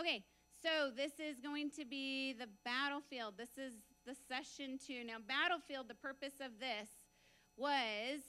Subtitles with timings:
[0.00, 0.24] Okay,
[0.62, 3.34] so this is going to be the battlefield.
[3.36, 3.74] This is
[4.06, 5.04] the session two.
[5.04, 6.88] Now, battlefield, the purpose of this
[7.58, 8.22] was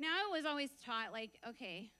[0.00, 1.90] now I was always taught, like, okay,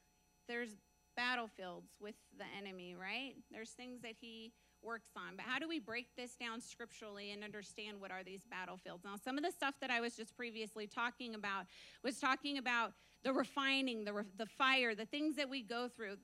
[0.49, 0.71] there's
[1.15, 3.35] battlefields with the enemy, right?
[3.53, 5.37] There's things that he works on.
[5.37, 9.05] But how do we break this down scripturally and understand what are these battlefields?
[9.05, 11.67] Now, some of the stuff that I was just previously talking about
[12.03, 12.93] was talking about
[13.25, 16.17] the refining, the, re- the fire, the things that we go through.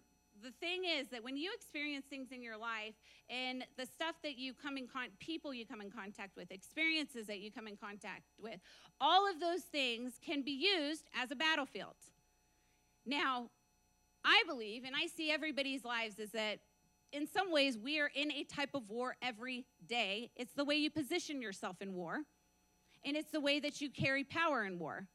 [0.42, 2.94] The thing is that when you experience things in your life
[3.28, 7.26] and the stuff that you come in con- people you come in contact with, experiences
[7.26, 8.58] that you come in contact with,
[9.00, 11.94] all of those things can be used as a battlefield.
[13.04, 13.50] Now,
[14.24, 16.60] I believe, and I see everybody's lives, is that
[17.12, 20.30] in some ways we are in a type of war every day.
[20.36, 22.20] It's the way you position yourself in war,
[23.04, 25.06] and it's the way that you carry power in war.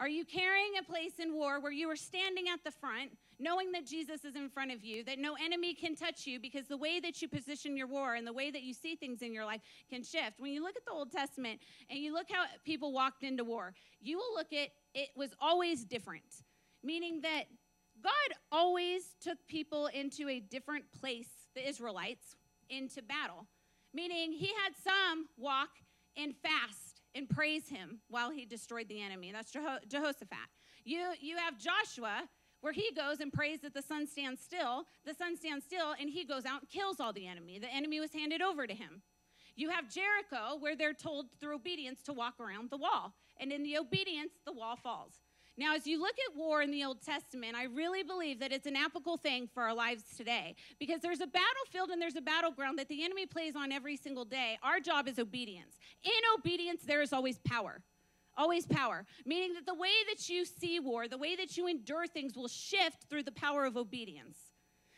[0.00, 3.72] Are you carrying a place in war where you are standing at the front, knowing
[3.72, 6.76] that Jesus is in front of you, that no enemy can touch you because the
[6.76, 9.44] way that you position your war and the way that you see things in your
[9.44, 10.38] life can shift?
[10.38, 13.74] When you look at the Old Testament and you look how people walked into war,
[14.00, 16.42] you will look at it was always different,
[16.82, 17.44] meaning that
[18.02, 18.12] God
[18.52, 22.36] always took people into a different place, the Israelites,
[22.68, 23.46] into battle.
[23.92, 25.70] Meaning he had some walk
[26.16, 29.32] and fast and praise him while he destroyed the enemy.
[29.32, 30.48] That's Jeho- Jehoshaphat.
[30.84, 32.28] You, you have Joshua,
[32.64, 34.86] where he goes and prays that the sun stands still.
[35.04, 37.58] The sun stands still, and he goes out and kills all the enemy.
[37.58, 39.02] The enemy was handed over to him.
[39.54, 43.12] You have Jericho, where they're told through obedience to walk around the wall.
[43.38, 45.12] And in the obedience, the wall falls.
[45.58, 48.66] Now, as you look at war in the Old Testament, I really believe that it's
[48.66, 52.78] an applicable thing for our lives today because there's a battlefield and there's a battleground
[52.78, 54.58] that the enemy plays on every single day.
[54.62, 55.76] Our job is obedience.
[56.02, 57.82] In obedience, there is always power.
[58.36, 62.06] Always power, meaning that the way that you see war, the way that you endure
[62.06, 64.38] things will shift through the power of obedience.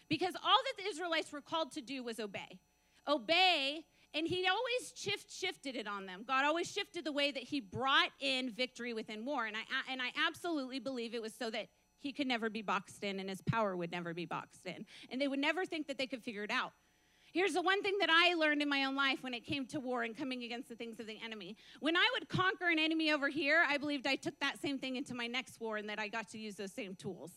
[0.09, 2.61] Because all that the Israelites were called to do was obey.
[3.07, 3.85] Obey
[4.17, 6.25] and he always shift, shifted it on them.
[6.27, 9.45] God always shifted the way that he brought in victory within war.
[9.45, 11.67] And I, and I absolutely believe it was so that
[11.99, 14.87] he could never be boxed in and his power would never be boxed in.
[15.11, 16.73] And they would never think that they could figure it out.
[17.33, 19.81] Here's the one thing that I learned in my own life when it came to
[19.81, 21.57] war and coming against the things of the enemy.
[21.81, 24.97] When I would conquer an enemy over here, I believed I took that same thing
[24.97, 27.33] into my next war and that I got to use those same tools.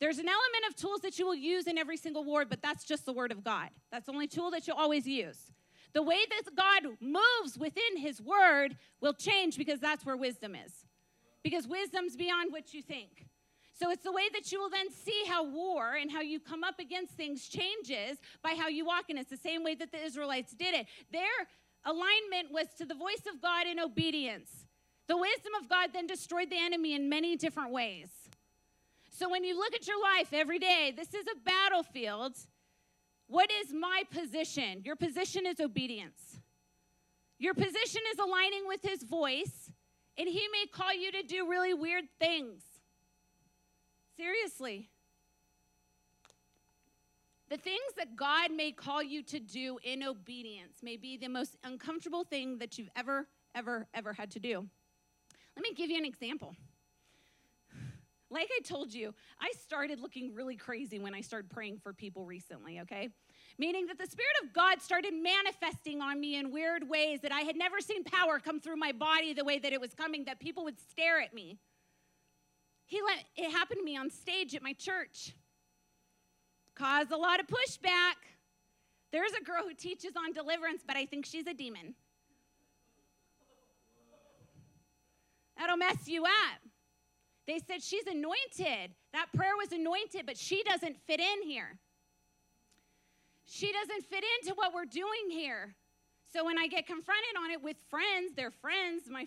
[0.00, 2.84] There's an element of tools that you will use in every single war, but that's
[2.84, 3.70] just the word of God.
[3.90, 5.38] That's the only tool that you'll always use.
[5.92, 10.84] The way that God moves within His Word will change because that's where wisdom is.
[11.42, 13.27] Because wisdom's beyond what you think.
[13.78, 16.64] So it's the way that you will then see how war and how you come
[16.64, 19.04] up against things changes by how you walk.
[19.08, 20.86] And it's the same way that the Israelites did it.
[21.12, 21.22] Their
[21.84, 24.50] alignment was to the voice of God in obedience.
[25.06, 28.08] The wisdom of God then destroyed the enemy in many different ways.
[29.10, 32.34] So when you look at your life every day, this is a battlefield
[33.28, 34.80] what is my position?
[34.84, 36.40] Your position is obedience.
[37.38, 39.70] Your position is aligning with his voice,
[40.16, 42.62] and he may call you to do really weird things.
[44.18, 44.90] Seriously.
[47.50, 51.56] The things that God may call you to do in obedience may be the most
[51.62, 54.66] uncomfortable thing that you've ever, ever, ever had to do.
[55.56, 56.56] Let me give you an example.
[58.28, 62.26] Like I told you, I started looking really crazy when I started praying for people
[62.26, 63.10] recently, okay?
[63.56, 67.42] Meaning that the Spirit of God started manifesting on me in weird ways that I
[67.42, 70.40] had never seen power come through my body the way that it was coming, that
[70.40, 71.58] people would stare at me.
[72.88, 75.34] He let it happen to me on stage at my church.
[76.74, 78.16] Caused a lot of pushback.
[79.12, 81.94] There's a girl who teaches on deliverance, but I think she's a demon.
[85.58, 86.60] That'll mess you up.
[87.46, 88.94] They said she's anointed.
[89.12, 91.78] That prayer was anointed, but she doesn't fit in here.
[93.44, 95.74] She doesn't fit into what we're doing here.
[96.30, 99.26] So when I get confronted on it with friends, they're friends, my,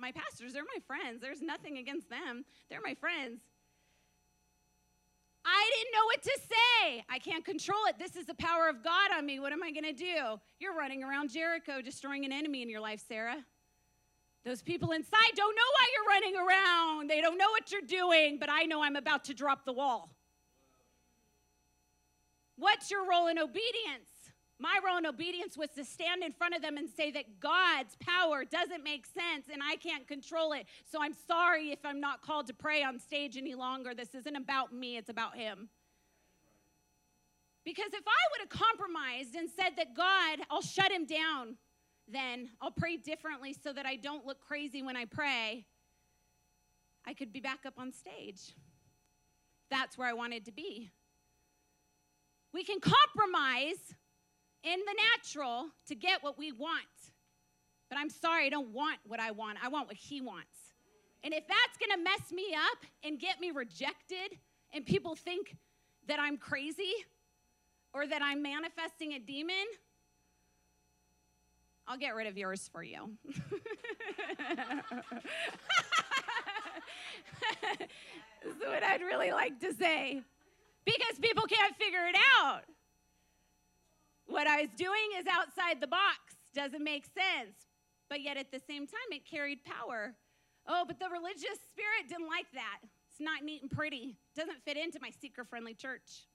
[0.00, 1.20] my pastors, they're my friends.
[1.20, 3.40] There's nothing against them, they're my friends.
[5.48, 7.04] I didn't know what to say.
[7.08, 8.00] I can't control it.
[8.00, 9.38] This is the power of God on me.
[9.38, 10.40] What am I going to do?
[10.58, 13.44] You're running around Jericho destroying an enemy in your life, Sarah.
[14.44, 17.10] Those people inside don't know why you're running around.
[17.10, 20.10] They don't know what you're doing, but I know I'm about to drop the wall.
[22.56, 24.15] What's your role in obedience?
[24.58, 27.94] My role in obedience was to stand in front of them and say that God's
[28.00, 30.66] power doesn't make sense and I can't control it.
[30.90, 33.94] So I'm sorry if I'm not called to pray on stage any longer.
[33.94, 35.68] This isn't about me, it's about Him.
[37.64, 41.56] Because if I would have compromised and said that God, I'll shut Him down,
[42.08, 45.66] then I'll pray differently so that I don't look crazy when I pray.
[47.04, 48.54] I could be back up on stage.
[49.70, 50.90] That's where I wanted to be.
[52.54, 53.94] We can compromise
[54.66, 56.84] in the natural to get what we want.
[57.88, 59.58] But I'm sorry, I don't want what I want.
[59.62, 60.74] I want what He wants.
[61.22, 64.38] And if that's gonna mess me up and get me rejected,
[64.74, 65.56] and people think
[66.08, 66.92] that I'm crazy
[67.94, 69.66] or that I'm manifesting a demon,
[71.88, 73.10] I'll get rid of yours for you.
[73.24, 73.36] this
[78.44, 80.20] is what I'd really like to say.
[80.84, 82.62] Because people can't figure it out.
[84.26, 87.56] What I was doing is outside the box, doesn't make sense.
[88.08, 90.14] But yet at the same time, it carried power.
[90.68, 92.78] Oh, but the religious spirit didn't like that.
[93.10, 94.16] It's not neat and pretty.
[94.36, 96.26] Doesn't fit into my seeker friendly church.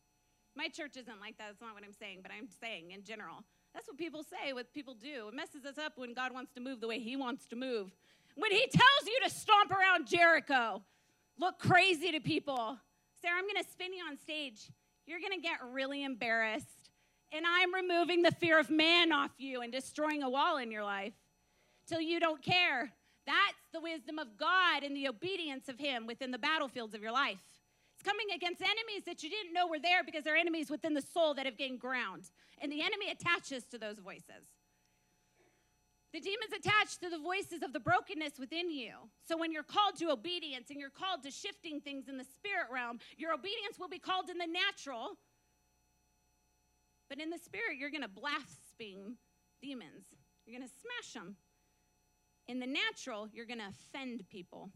[0.55, 1.47] My church isn't like that.
[1.47, 3.43] That's not what I'm saying, but I'm saying in general.
[3.73, 5.29] That's what people say, what people do.
[5.29, 7.91] It messes us up when God wants to move the way He wants to move.
[8.35, 10.81] When He tells you to stomp around Jericho,
[11.38, 12.77] look crazy to people.
[13.21, 14.71] Sarah, I'm going to spin you on stage.
[15.05, 16.80] You're going to get really embarrassed.
[17.31, 20.83] And I'm removing the fear of man off you and destroying a wall in your
[20.83, 21.13] life
[21.87, 22.91] till you don't care.
[23.25, 27.11] That's the wisdom of God and the obedience of Him within the battlefields of your
[27.11, 27.39] life.
[27.93, 31.01] It's coming against enemies that you didn't know were there because they're enemies within the
[31.01, 32.23] soul that have gained ground.
[32.59, 34.49] And the enemy attaches to those voices.
[36.13, 38.93] The demons attach to the voices of the brokenness within you.
[39.25, 42.67] So when you're called to obedience and you're called to shifting things in the spirit
[42.71, 45.17] realm, your obedience will be called in the natural.
[47.11, 49.17] But in the spirit, you're going to blaspheme
[49.61, 50.05] demons.
[50.45, 51.35] You're going to smash them.
[52.47, 54.69] In the natural, you're going to offend people.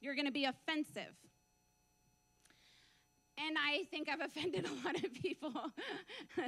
[0.00, 1.14] You're going to be offensive.
[3.38, 5.54] And I think I've offended a lot of people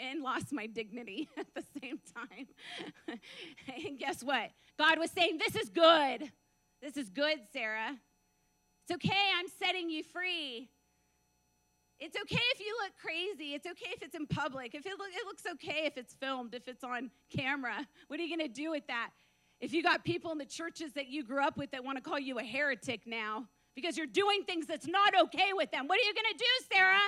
[0.00, 3.18] and lost my dignity at the same time.
[3.84, 4.50] and guess what?
[4.78, 6.30] God was saying, This is good.
[6.80, 7.96] This is good, Sarah.
[8.84, 9.32] It's okay.
[9.36, 10.68] I'm setting you free.
[12.00, 13.54] It's okay if you look crazy.
[13.54, 14.74] It's okay if it's in public.
[14.74, 17.86] If it, it looks okay if it's filmed, if it's on camera.
[18.08, 19.10] What are you going to do with that?
[19.60, 22.02] If you got people in the churches that you grew up with that want to
[22.02, 25.88] call you a heretic now, because you're doing things that's not okay with them.
[25.88, 27.00] What are you going to do, Sarah?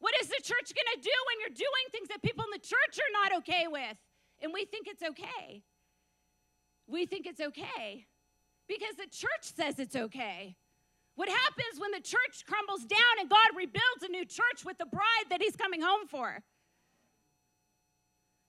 [0.00, 2.58] What is the church going to do when you're doing things that people in the
[2.58, 3.96] church are not okay with?
[4.42, 5.62] And we think it's okay.
[6.86, 8.06] We think it's okay
[8.68, 10.56] because the church says it's okay.
[11.16, 14.86] What happens when the church crumbles down and God rebuilds a new church with the
[14.86, 16.42] bride that he's coming home for?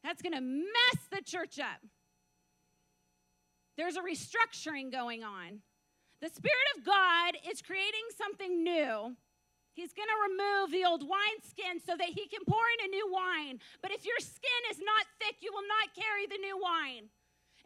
[0.03, 1.81] That's going to mess the church up.
[3.77, 5.61] There's a restructuring going on.
[6.21, 9.15] The Spirit of God is creating something new.
[9.73, 13.11] He's going to remove the old wineskin so that he can pour in a new
[13.11, 13.59] wine.
[13.81, 17.11] But if your skin is not thick, you will not carry the new wine.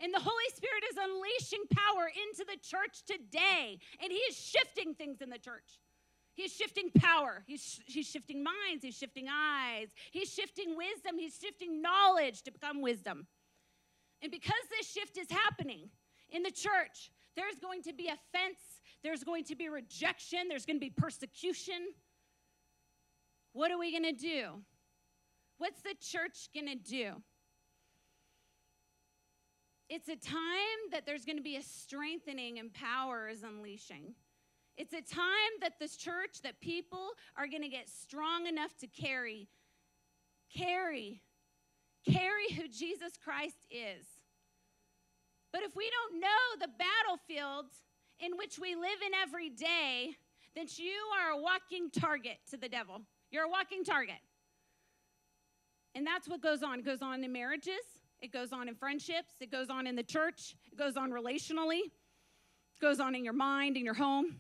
[0.01, 3.79] And the Holy Spirit is unleashing power into the church today.
[4.01, 5.79] And he is shifting things in the church.
[6.33, 7.43] He's shifting power.
[7.47, 8.81] He's, he's shifting minds.
[8.81, 9.89] He's shifting eyes.
[10.11, 11.17] He's shifting wisdom.
[11.17, 13.27] He's shifting knowledge to become wisdom.
[14.21, 15.89] And because this shift is happening
[16.29, 18.59] in the church, there's going to be offense,
[19.03, 21.93] there's going to be rejection, there's going to be persecution.
[23.53, 24.61] What are we going to do?
[25.57, 27.21] What's the church going to do?
[29.89, 30.37] It's a time
[30.91, 34.13] that there's going to be a strengthening and power is unleashing.
[34.77, 38.87] It's a time that this church, that people are going to get strong enough to
[38.87, 39.49] carry,
[40.55, 41.21] carry,
[42.09, 44.05] carry who Jesus Christ is.
[45.51, 46.27] But if we don't know
[46.59, 47.65] the battlefield
[48.19, 50.11] in which we live in every day,
[50.55, 53.01] then you are a walking target to the devil.
[53.31, 54.19] You're a walking target.
[55.95, 56.79] And that's what goes on.
[56.79, 60.03] It goes on in marriages, it goes on in friendships, it goes on in the
[60.03, 64.35] church, it goes on relationally, it goes on in your mind, in your home.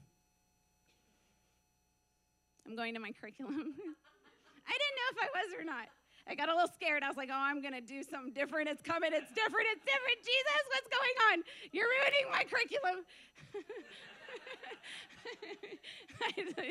[2.67, 3.55] I'm going to my curriculum.
[4.67, 5.87] I didn't know if I was or not.
[6.27, 7.01] I got a little scared.
[7.01, 8.69] I was like, oh, I'm going to do something different.
[8.69, 9.09] It's coming.
[9.11, 9.65] It's different.
[9.73, 10.17] It's different.
[10.21, 11.43] Jesus, what's going on?
[11.71, 13.03] You're ruining my curriculum.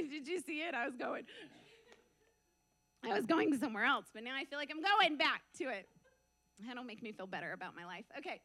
[0.15, 0.75] Did you see it?
[0.75, 1.25] I was going.
[3.05, 5.89] I was going somewhere else, but now I feel like I'm going back to it.
[6.67, 8.05] That'll make me feel better about my life.
[8.19, 8.41] Okay.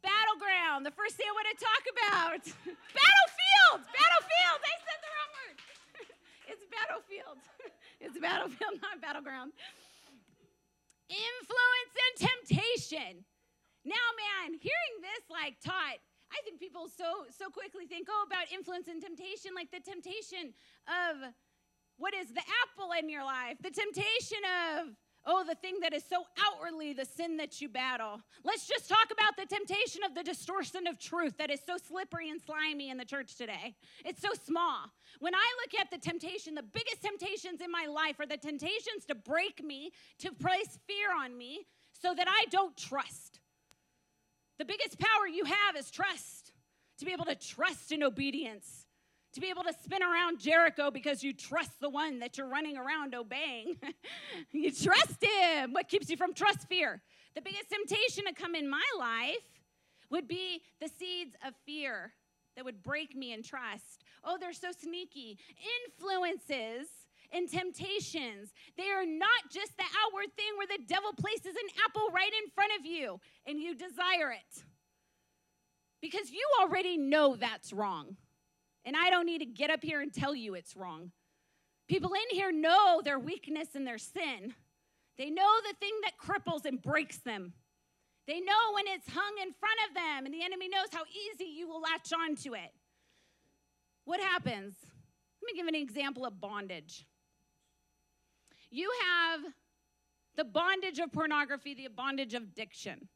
[0.00, 2.42] Battleground, the first thing I want to talk about.
[3.00, 4.58] battlefield, battlefield.
[4.64, 5.56] I said the wrong word.
[6.52, 7.38] it's battlefield.
[8.00, 9.52] It's battlefield, not battleground.
[11.12, 13.28] Influence and temptation.
[13.84, 16.00] Now, man, hearing this like taught,
[16.32, 20.56] I think people so so quickly think, oh, about influence and temptation, like the temptation
[20.88, 21.28] of
[21.98, 24.40] what is the apple in your life, the temptation
[24.72, 24.96] of
[25.26, 28.20] Oh, the thing that is so outwardly the sin that you battle.
[28.42, 32.30] Let's just talk about the temptation of the distortion of truth that is so slippery
[32.30, 33.74] and slimy in the church today.
[34.04, 34.90] It's so small.
[35.18, 39.04] When I look at the temptation, the biggest temptations in my life are the temptations
[39.08, 43.40] to break me, to place fear on me, so that I don't trust.
[44.58, 46.52] The biggest power you have is trust,
[46.98, 48.79] to be able to trust in obedience
[49.32, 52.76] to be able to spin around Jericho because you trust the one that you're running
[52.76, 53.76] around obeying.
[54.52, 55.72] you trust him.
[55.72, 56.68] What keeps you from trust?
[56.68, 57.00] Fear.
[57.34, 59.36] The biggest temptation to come in my life
[60.10, 62.12] would be the seeds of fear
[62.56, 64.04] that would break me in trust.
[64.24, 65.38] Oh, they're so sneaky.
[65.86, 66.88] Influences
[67.32, 72.08] and temptations, they are not just the outward thing where the devil places an apple
[72.12, 74.64] right in front of you and you desire it.
[76.00, 78.16] Because you already know that's wrong.
[78.90, 81.12] And I don't need to get up here and tell you it's wrong.
[81.86, 84.52] People in here know their weakness and their sin.
[85.16, 87.52] They know the thing that cripples and breaks them.
[88.26, 91.44] They know when it's hung in front of them, and the enemy knows how easy
[91.44, 92.72] you will latch onto it.
[94.06, 94.74] What happens?
[95.40, 97.06] Let me give an example of bondage.
[98.72, 99.40] You have
[100.36, 103.06] the bondage of pornography, the bondage of addiction.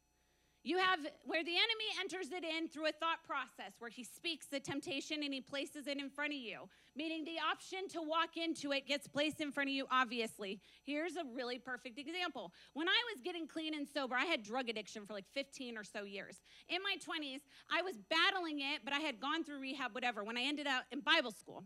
[0.65, 4.47] You have where the enemy enters it in through a thought process where he speaks
[4.47, 8.35] the temptation and he places it in front of you, meaning the option to walk
[8.35, 10.59] into it gets placed in front of you, obviously.
[10.83, 12.51] Here's a really perfect example.
[12.73, 15.83] When I was getting clean and sober, I had drug addiction for like 15 or
[15.83, 16.41] so years.
[16.67, 17.41] In my 20s,
[17.71, 20.85] I was battling it, but I had gone through rehab, whatever, when I ended up
[20.91, 21.63] in Bible school.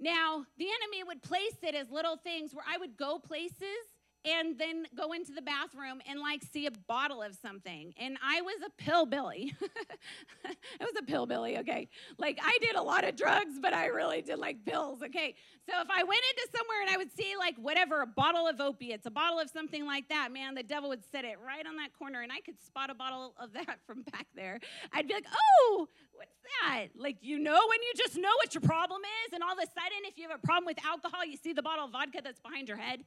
[0.00, 3.84] Now, the enemy would place it as little things where I would go places
[4.24, 7.92] and then go into the bathroom and like see a bottle of something.
[7.98, 9.54] And I was a pillbilly.
[10.44, 11.88] I was a pillbilly, okay?
[12.18, 15.34] Like I did a lot of drugs, but I really did like pills, okay?
[15.68, 18.60] So if I went into somewhere and I would see like whatever, a bottle of
[18.60, 21.76] opiates, a bottle of something like that, man, the devil would set it right on
[21.76, 24.60] that corner and I could spot a bottle of that from back there.
[24.92, 26.88] I'd be like, oh, what's that?
[26.96, 29.66] Like, you know, when you just know what your problem is, and all of a
[29.66, 32.40] sudden, if you have a problem with alcohol, you see the bottle of vodka that's
[32.40, 33.04] behind your head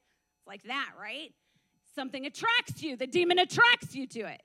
[0.48, 1.34] like that, right?
[1.96, 4.42] Something attracts you, the demon attracts you to it.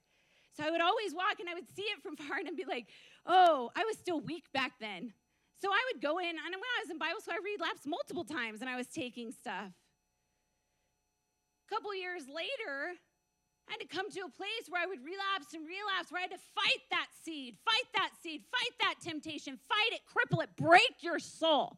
[0.56, 2.64] So I would always walk and I would see it from far and I'd be
[2.64, 2.88] like,
[3.26, 5.12] oh, I was still weak back then.
[5.60, 8.24] So I would go in, and when I was in Bible school, I relapsed multiple
[8.24, 9.68] times and I was taking stuff.
[9.68, 12.96] A couple years later,
[13.68, 16.22] I had to come to a place where I would relapse and relapse, where I
[16.22, 20.56] had to fight that seed, fight that seed, fight that temptation, fight it, cripple it,
[20.56, 21.76] break your soul.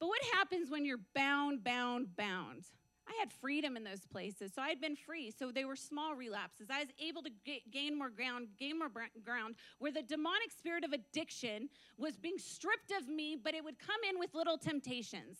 [0.00, 2.64] But what happens when you're bound, bound, bound?
[3.06, 5.32] I had freedom in those places, so I had been free.
[5.36, 6.68] So they were small relapses.
[6.70, 8.90] I was able to get, gain more ground, gain more
[9.24, 13.78] ground, where the demonic spirit of addiction was being stripped of me, but it would
[13.78, 15.38] come in with little temptations.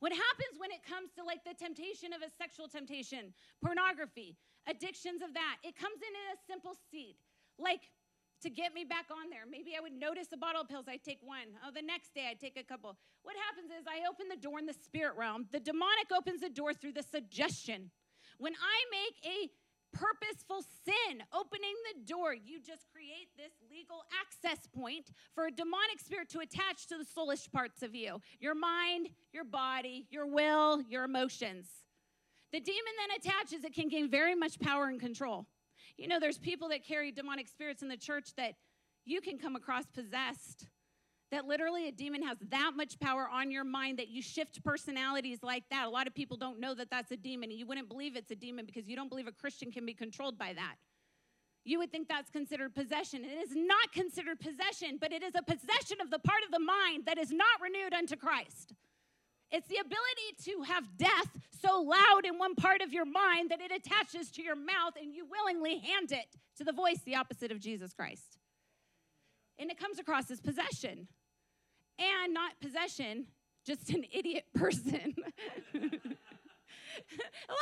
[0.00, 3.32] What happens when it comes to like the temptation of a sexual temptation,
[3.62, 4.36] pornography,
[4.66, 5.56] addictions of that?
[5.62, 7.16] It comes in in a simple seed.
[7.58, 7.90] Like
[8.44, 9.48] to get me back on there.
[9.50, 11.56] Maybe I would notice a bottle of pills, I'd take one.
[11.64, 12.94] Oh, the next day I'd take a couple.
[13.22, 15.48] What happens is I open the door in the spirit realm.
[15.50, 17.90] The demonic opens the door through the suggestion.
[18.36, 19.48] When I make a
[19.96, 26.00] purposeful sin, opening the door, you just create this legal access point for a demonic
[26.00, 30.82] spirit to attach to the soulish parts of you your mind, your body, your will,
[30.82, 31.66] your emotions.
[32.52, 35.46] The demon then attaches, it can gain very much power and control.
[35.96, 38.54] You know, there's people that carry demonic spirits in the church that
[39.04, 40.66] you can come across possessed.
[41.30, 45.38] That literally a demon has that much power on your mind that you shift personalities
[45.42, 45.86] like that.
[45.86, 47.50] A lot of people don't know that that's a demon.
[47.50, 50.38] You wouldn't believe it's a demon because you don't believe a Christian can be controlled
[50.38, 50.76] by that.
[51.64, 53.24] You would think that's considered possession.
[53.24, 56.60] It is not considered possession, but it is a possession of the part of the
[56.60, 58.74] mind that is not renewed unto Christ.
[59.54, 61.30] It's the ability to have death
[61.62, 65.14] so loud in one part of your mind that it attaches to your mouth and
[65.14, 66.26] you willingly hand it
[66.58, 68.36] to the voice, the opposite of Jesus Christ.
[69.56, 71.06] And it comes across as possession.
[72.00, 73.26] And not possession,
[73.64, 75.14] just an idiot person.
[75.22, 75.78] a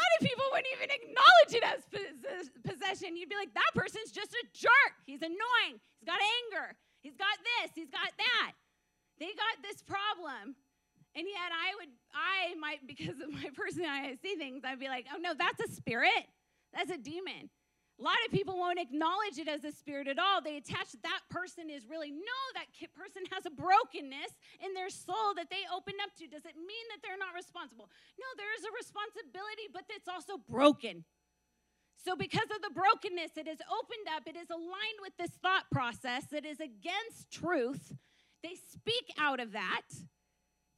[0.01, 3.19] lot of people wouldn't even acknowledge it as possession.
[3.19, 4.95] You'd be like, that person's just a jerk.
[5.05, 5.77] He's annoying.
[6.01, 6.75] He's got anger.
[7.03, 7.73] He's got this.
[7.75, 8.53] He's got that.
[9.19, 10.57] They got this problem.
[11.15, 14.89] And yet I would, I might, because of my personality, I see things, I'd be
[14.89, 16.27] like, oh no, that's a spirit.
[16.73, 17.51] That's a demon.
[18.01, 20.41] A lot of people won't acknowledge it as a spirit at all.
[20.41, 22.67] They attach that person is really, no, that
[22.97, 24.33] person has a brokenness
[24.65, 26.27] in their soul that they opened up to.
[26.27, 27.93] Does it mean that they're not responsible?
[28.19, 31.05] No, there is a responsibility, but it's also broken.
[32.03, 35.71] So, because of the brokenness, it is opened up, it is aligned with this thought
[35.71, 37.93] process, it is against truth.
[38.43, 39.87] They speak out of that.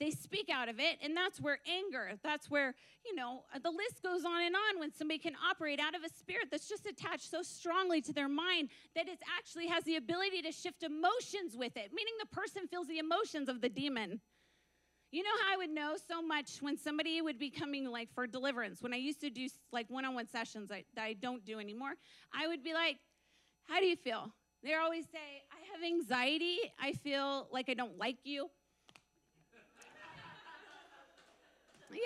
[0.00, 2.74] They speak out of it and that's where anger that's where
[3.04, 6.02] you know uh, the list goes on and on when somebody can operate out of
[6.02, 9.96] a spirit that's just attached so strongly to their mind that it actually has the
[9.96, 14.20] ability to shift emotions with it meaning the person feels the emotions of the demon
[15.14, 18.26] you know how I would know so much when somebody would be coming like for
[18.26, 18.82] deliverance.
[18.82, 21.92] When I used to do like one-on-one sessions I, that I don't do anymore,
[22.36, 22.96] I would be like,
[23.68, 24.34] "How do you feel?"
[24.64, 26.58] They always say, "I have anxiety.
[26.80, 28.50] I feel like I don't like you."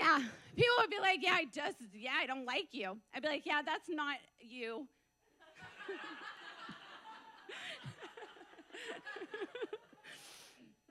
[0.01, 0.19] Yeah,
[0.57, 3.47] people would be like, "Yeah, I just yeah, I don't like you." I'd be like,
[3.47, 4.87] "Yeah, that's not you."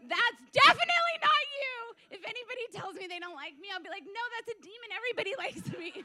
[0.08, 1.75] that's definitely not you.
[2.16, 4.89] If anybody tells me they don't like me, I'll be like, no, that's a demon.
[4.96, 5.92] Everybody likes me.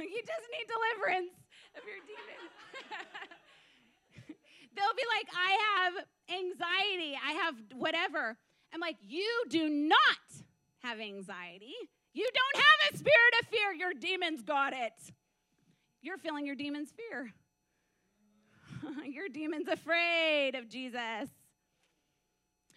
[0.00, 1.36] you just need deliverance
[1.76, 2.40] of your demon.
[4.74, 5.92] They'll be like, I have
[6.32, 7.12] anxiety.
[7.12, 8.38] I have whatever.
[8.72, 9.98] I'm like, you do not
[10.82, 11.74] have anxiety.
[12.14, 13.72] You don't have a spirit of fear.
[13.72, 14.92] Your demons got it.
[16.02, 17.32] You're feeling your demon's fear.
[19.06, 21.28] your demon's afraid of Jesus.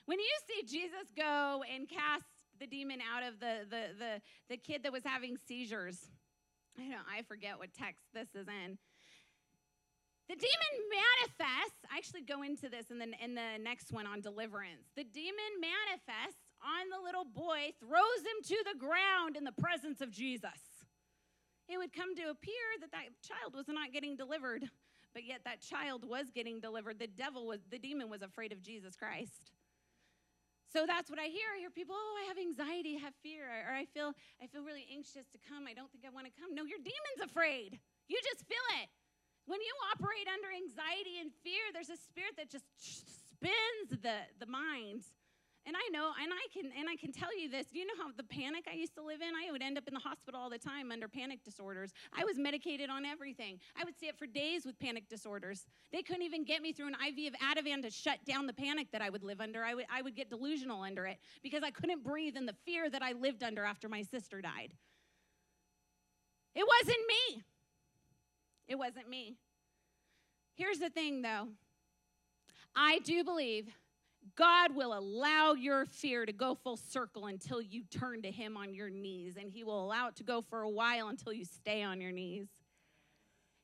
[0.06, 2.26] When you see Jesus go and cast
[2.60, 5.98] the demon out of the, the, the, the kid that was having seizures,
[6.78, 8.78] I don't I forget what text this is in.
[10.28, 11.86] The demon manifests.
[11.92, 14.90] I actually go into this in the, in the next one on deliverance.
[14.96, 20.02] The demon manifests on the little boy, throws him to the ground in the presence
[20.02, 20.82] of Jesus.
[21.70, 24.66] It would come to appear that that child was not getting delivered,
[25.14, 26.98] but yet that child was getting delivered.
[26.98, 29.52] The devil was, the demon was afraid of Jesus Christ.
[30.74, 31.56] So that's what I hear.
[31.56, 34.12] I hear people, oh, I have anxiety, I have fear, or I feel
[34.44, 35.72] I feel really anxious to come.
[35.72, 36.52] I don't think I want to come.
[36.52, 37.80] No, your demon's afraid.
[38.10, 38.90] You just feel it.
[39.46, 44.50] When you operate under anxiety and fear, there's a spirit that just spins the, the
[44.50, 45.06] mind
[45.68, 47.66] and I know, and I can, and I can tell you this.
[47.68, 49.30] Do you know how the panic I used to live in?
[49.36, 51.92] I would end up in the hospital all the time under panic disorders.
[52.14, 53.60] I was medicated on everything.
[53.76, 55.66] I would up for days with panic disorders.
[55.92, 58.92] They couldn't even get me through an IV of Ativan to shut down the panic
[58.92, 59.64] that I would live under.
[59.64, 62.88] I would, I would get delusional under it because I couldn't breathe in the fear
[62.88, 64.72] that I lived under after my sister died.
[66.54, 67.42] It wasn't me.
[68.68, 69.36] It wasn't me.
[70.56, 71.50] Here's the thing, though.
[72.76, 73.68] I do believe
[74.36, 78.74] God will allow your fear to go full circle until you turn to Him on
[78.74, 81.84] your knees, and He will allow it to go for a while until you stay
[81.84, 82.48] on your knees.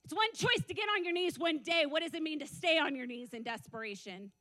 [0.03, 1.85] It's one choice to get on your knees one day.
[1.87, 4.31] What does it mean to stay on your knees in desperation?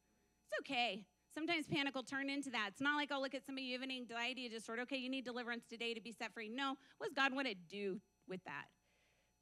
[0.46, 1.04] It's okay.
[1.32, 2.70] Sometimes panic will turn into that.
[2.72, 4.82] It's not like, oh, look at somebody, you have an anxiety disorder.
[4.82, 6.48] Okay, you need deliverance today to be set free.
[6.48, 8.64] No, what does God want to do with that?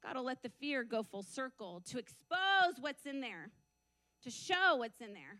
[0.03, 3.51] God will let the fear go full circle to expose what's in there,
[4.23, 5.39] to show what's in there.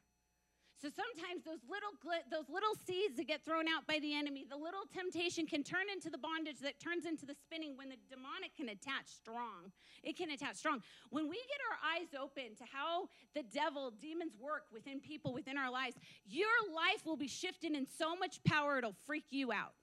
[0.81, 1.91] So sometimes those little
[2.31, 5.91] those little seeds that get thrown out by the enemy, the little temptation can turn
[5.91, 9.75] into the bondage that turns into the spinning when the demonic can attach strong.
[10.03, 10.81] It can attach strong.
[11.09, 15.57] When we get our eyes open to how the devil, demons work within people within
[15.57, 19.73] our lives, your life will be shifted in so much power it'll freak you out.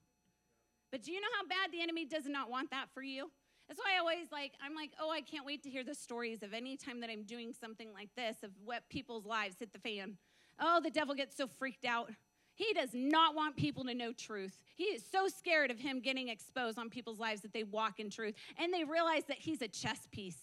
[0.90, 3.30] But do you know how bad the enemy does not want that for you?
[3.68, 6.42] That's why I always like, I'm like, oh, I can't wait to hear the stories
[6.42, 9.78] of any time that I'm doing something like this, of what people's lives hit the
[9.78, 10.16] fan.
[10.60, 12.10] Oh, the devil gets so freaked out.
[12.54, 14.62] He does not want people to know truth.
[14.76, 18.08] He is so scared of him getting exposed on people's lives that they walk in
[18.08, 20.38] truth and they realize that he's a chess piece,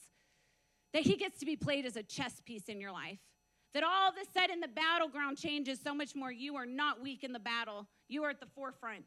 [0.94, 3.20] that he gets to be played as a chess piece in your life.
[3.74, 6.32] That all of a sudden the battleground changes so much more.
[6.32, 9.06] You are not weak in the battle, you are at the forefront,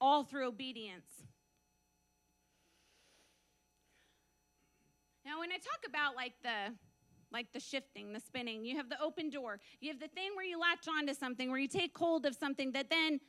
[0.00, 1.04] all through obedience.
[5.30, 6.74] Now, when I talk about like the
[7.30, 8.64] like the shifting, the spinning.
[8.64, 9.60] You have the open door.
[9.80, 12.72] You have the thing where you latch onto something, where you take hold of something
[12.72, 13.20] that then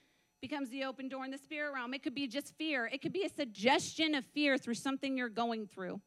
[0.42, 1.94] becomes the open door in the spirit realm.
[1.94, 5.30] It could be just fear, it could be a suggestion of fear through something you're
[5.30, 6.02] going through.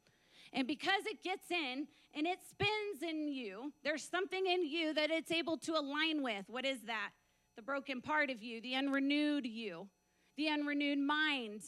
[0.52, 5.12] And because it gets in and it spins in you, there's something in you that
[5.12, 6.46] it's able to align with.
[6.48, 7.10] What is that?
[7.54, 9.86] The broken part of you, the unrenewed you,
[10.36, 11.62] the unrenewed mind,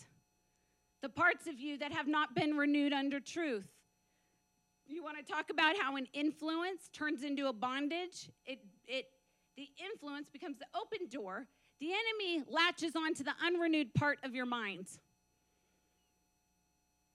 [1.02, 3.75] the parts of you that have not been renewed under truth.
[4.88, 8.30] You want to talk about how an influence turns into a bondage?
[8.46, 9.06] It, it,
[9.56, 11.46] the influence becomes the open door.
[11.80, 14.86] The enemy latches onto the unrenewed part of your mind.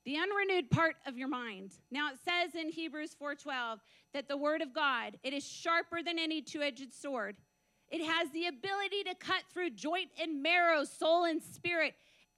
[0.06, 1.72] The unrenewed part of your mind.
[1.92, 3.80] Now it says in Hebrews 4:12
[4.14, 7.38] that the word of God, it is sharper than any two-edged sword.
[7.90, 11.94] It has the ability to cut through joint and marrow, soul and spirit.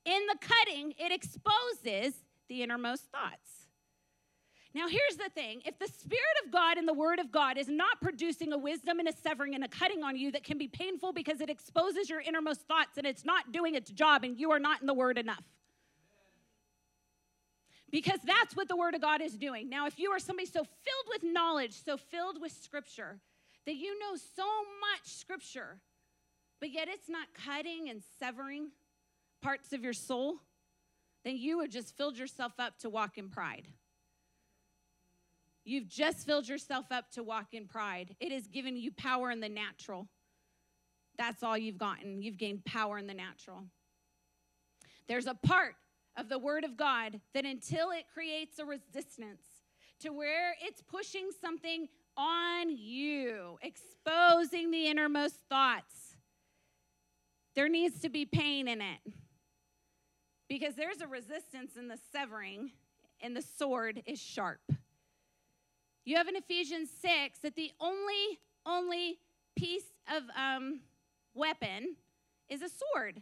[0.05, 3.62] In the cutting, it exposes the innermost thoughts.
[4.75, 7.69] Now, here's the thing if the Spirit of God and the Word of God is
[7.69, 10.67] not producing a wisdom and a severing and a cutting on you that can be
[10.67, 14.51] painful because it exposes your innermost thoughts and it's not doing its job and you
[14.51, 15.43] are not in the Word enough.
[17.91, 19.69] Because that's what the Word of God is doing.
[19.69, 23.19] Now, if you are somebody so filled with knowledge, so filled with Scripture,
[23.67, 24.43] that you know so
[24.81, 25.77] much Scripture,
[26.59, 28.71] but yet it's not cutting and severing
[29.43, 30.37] parts of your soul,
[31.23, 33.67] then you have just filled yourself up to walk in pride.
[35.65, 38.15] You've just filled yourself up to walk in pride.
[38.19, 40.07] It has given you power in the natural.
[41.17, 42.21] That's all you've gotten.
[42.21, 43.63] You've gained power in the natural.
[45.07, 45.75] There's a part
[46.17, 49.43] of the Word of God that until it creates a resistance
[50.01, 56.17] to where it's pushing something on you, exposing the innermost thoughts,
[57.55, 59.13] there needs to be pain in it.
[60.49, 62.71] Because there's a resistance in the severing,
[63.21, 64.59] and the sword is sharp.
[66.05, 69.19] You have in Ephesians 6 that the only, only
[69.55, 70.81] piece of um,
[71.33, 71.95] weapon
[72.49, 73.21] is a sword.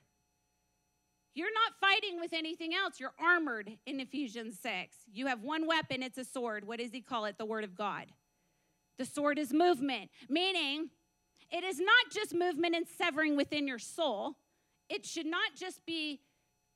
[1.34, 3.00] You're not fighting with anything else.
[3.00, 4.98] You're armored in Ephesians 6.
[5.14, 6.66] You have one weapon, it's a sword.
[6.66, 7.38] What does he call it?
[7.38, 8.08] The Word of God.
[8.98, 10.90] The sword is movement, meaning
[11.50, 14.36] it is not just movement and severing within your soul.
[14.90, 16.20] It should not just be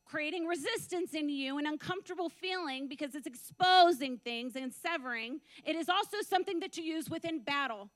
[0.06, 5.40] creating resistance in you, an uncomfortable feeling because it's exposing things and severing.
[5.66, 7.90] It is also something that you use within battle.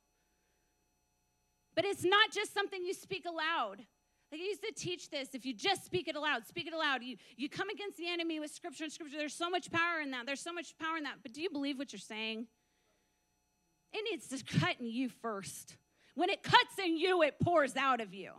[1.75, 3.85] But it's not just something you speak aloud.
[4.31, 5.29] Like I used to teach this.
[5.33, 7.03] If you just speak it aloud, speak it aloud.
[7.03, 9.17] You, you come against the enemy with scripture and scripture.
[9.17, 10.25] There's so much power in that.
[10.25, 11.17] There's so much power in that.
[11.23, 12.47] But do you believe what you're saying?
[13.93, 15.77] It needs to cut in you first.
[16.15, 18.33] When it cuts in you, it pours out of you.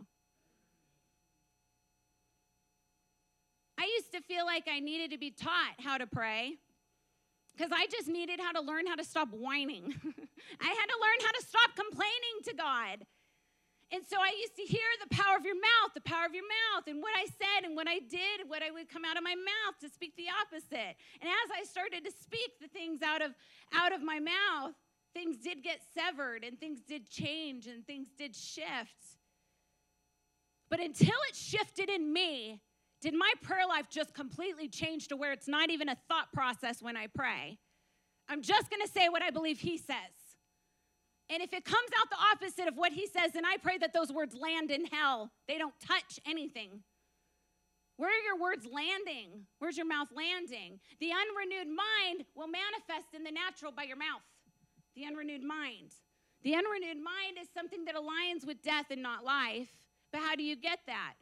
[3.81, 6.53] I used to feel like I needed to be taught how to pray
[7.57, 9.89] because I just needed how to learn how to stop whining.
[10.61, 13.07] I had to learn how to stop complaining to God.
[13.91, 16.45] And so I used to hear the power of your mouth, the power of your
[16.45, 19.23] mouth, and what I said and what I did, what I would come out of
[19.23, 20.93] my mouth to speak the opposite.
[21.19, 23.31] And as I started to speak the things out of
[23.73, 24.77] out of my mouth,
[25.15, 29.17] things did get severed and things did change and things did shift.
[30.69, 32.61] But until it shifted in me,
[33.01, 36.81] did my prayer life just completely change to where it's not even a thought process
[36.81, 37.57] when I pray?
[38.29, 39.97] I'm just going to say what I believe He says.
[41.29, 43.93] And if it comes out the opposite of what He says, then I pray that
[43.93, 45.31] those words land in hell.
[45.47, 46.83] They don't touch anything.
[47.97, 49.45] Where are your words landing?
[49.59, 50.79] Where's your mouth landing?
[50.99, 54.25] The unrenewed mind will manifest in the natural by your mouth.
[54.95, 55.93] The unrenewed mind.
[56.43, 59.69] The unrenewed mind is something that aligns with death and not life.
[60.11, 61.13] But how do you get that?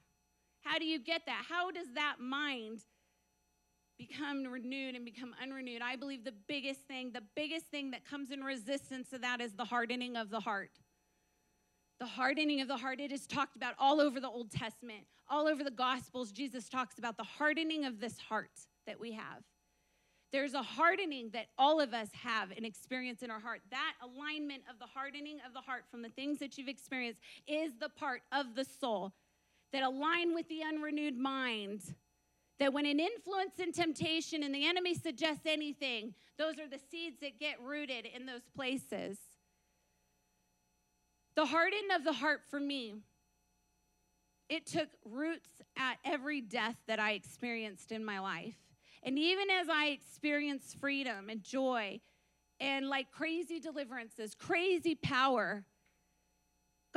[0.64, 1.44] How do you get that?
[1.48, 2.80] How does that mind
[3.98, 5.82] become renewed and become unrenewed?
[5.82, 9.54] I believe the biggest thing, the biggest thing that comes in resistance to that is
[9.54, 10.72] the hardening of the heart.
[12.00, 15.48] The hardening of the heart, it is talked about all over the Old Testament, all
[15.48, 16.32] over the Gospels.
[16.32, 18.52] Jesus talks about the hardening of this heart
[18.88, 19.44] that we have.
[20.32, 23.62] There's a hardening that all of us have and experience in our heart.
[23.72, 27.74] That alignment of the hardening of the heart from the things that you've experienced is
[27.80, 29.12] the part of the soul
[29.72, 31.82] that align with the unrenewed mind.
[32.60, 37.18] That when an influence and temptation and the enemy suggests anything, those are the seeds
[37.22, 39.18] that get rooted in those places.
[41.36, 42.96] The hardening of the heart for me,
[44.50, 48.56] it took roots at every death that I experienced in my life.
[49.04, 52.02] And even as I experienced freedom and joy
[52.60, 55.64] and like crazy deliverances, crazy power,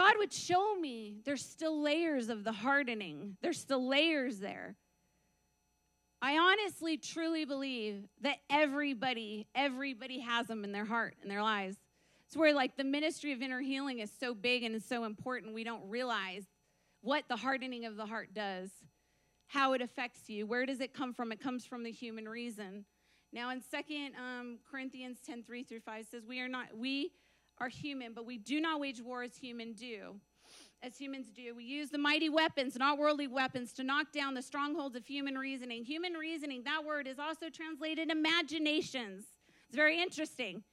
[0.03, 4.75] God would show me there's still layers of the hardening, there's still layers there.
[6.21, 11.77] I honestly, truly believe that everybody, everybody has them in their heart, in their lives.
[12.27, 15.55] It's where like the ministry of inner healing is so big and is so important,
[15.55, 16.47] we don't realize
[17.03, 18.71] what the hardening of the heart does,
[19.47, 20.47] how it affects you.
[20.47, 21.31] Where does it come from?
[21.31, 22.87] It comes from the human reason.
[23.33, 27.13] Now in Second um, Corinthians 10, 3 through 5 says, We are not, we
[27.59, 30.17] are human, but we do not wage war as human do.
[30.83, 34.43] As humans do, we use the mighty weapons, not worldly weapons, to knock down the
[34.43, 35.85] strongholds of human reasoning.
[35.85, 39.27] Human reasoning, that word is also translated imaginations.
[39.69, 40.65] It's very interesting.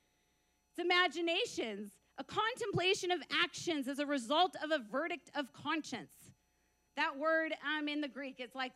[0.72, 6.14] It's imaginations, a contemplation of actions as a result of a verdict of conscience.
[6.96, 8.74] That word um, in the Greek, it's like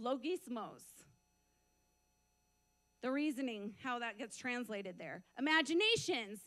[0.00, 0.82] logismos.
[3.02, 5.22] The reasoning, how that gets translated there.
[5.38, 6.40] Imaginations,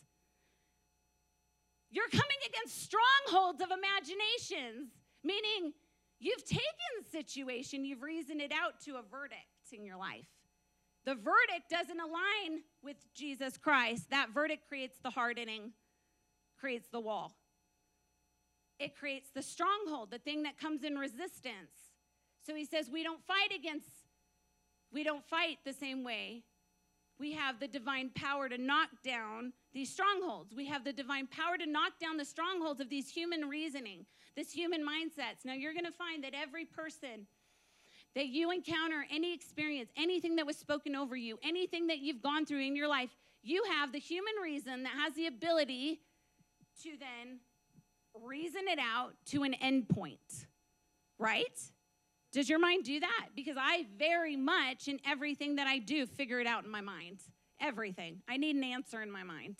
[1.92, 4.90] you're coming against strongholds of imaginations,
[5.22, 5.72] meaning
[6.18, 10.26] you've taken the situation, you've reasoned it out to a verdict in your life.
[11.04, 15.72] the verdict doesn't align with Jesus Christ, that verdict creates the hardening,
[16.58, 17.34] creates the wall.
[18.78, 21.92] It creates the stronghold, the thing that comes in resistance.
[22.44, 23.88] So he says, we don't fight against,
[24.92, 26.44] we don't fight the same way.
[27.22, 30.56] We have the divine power to knock down these strongholds.
[30.56, 34.50] We have the divine power to knock down the strongholds of these human reasoning, this
[34.50, 35.44] human mindsets.
[35.44, 37.28] Now, you're going to find that every person
[38.16, 42.44] that you encounter, any experience, anything that was spoken over you, anything that you've gone
[42.44, 46.00] through in your life, you have the human reason that has the ability
[46.82, 47.38] to then
[48.20, 50.48] reason it out to an end point,
[51.20, 51.60] right?
[52.32, 53.28] Does your mind do that?
[53.36, 57.20] Because I very much, in everything that I do, figure it out in my mind.
[57.60, 58.22] Everything.
[58.26, 59.56] I need an answer in my mind.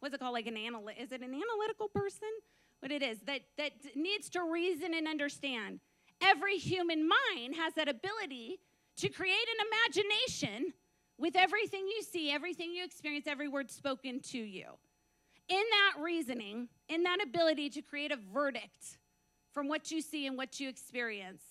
[0.00, 0.32] What's it called?
[0.32, 0.98] Like an analyst?
[0.98, 2.28] Is it an analytical person?
[2.80, 5.80] What it is that that needs to reason and understand.
[6.20, 8.58] Every human mind has that ability
[8.96, 10.72] to create an imagination
[11.18, 14.66] with everything you see, everything you experience, every word spoken to you.
[15.48, 18.98] In that reasoning, in that ability to create a verdict
[19.52, 21.42] from what you see and what you experience,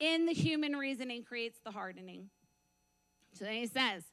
[0.00, 2.30] in the human reasoning creates the hardening.
[3.32, 4.04] So then he says,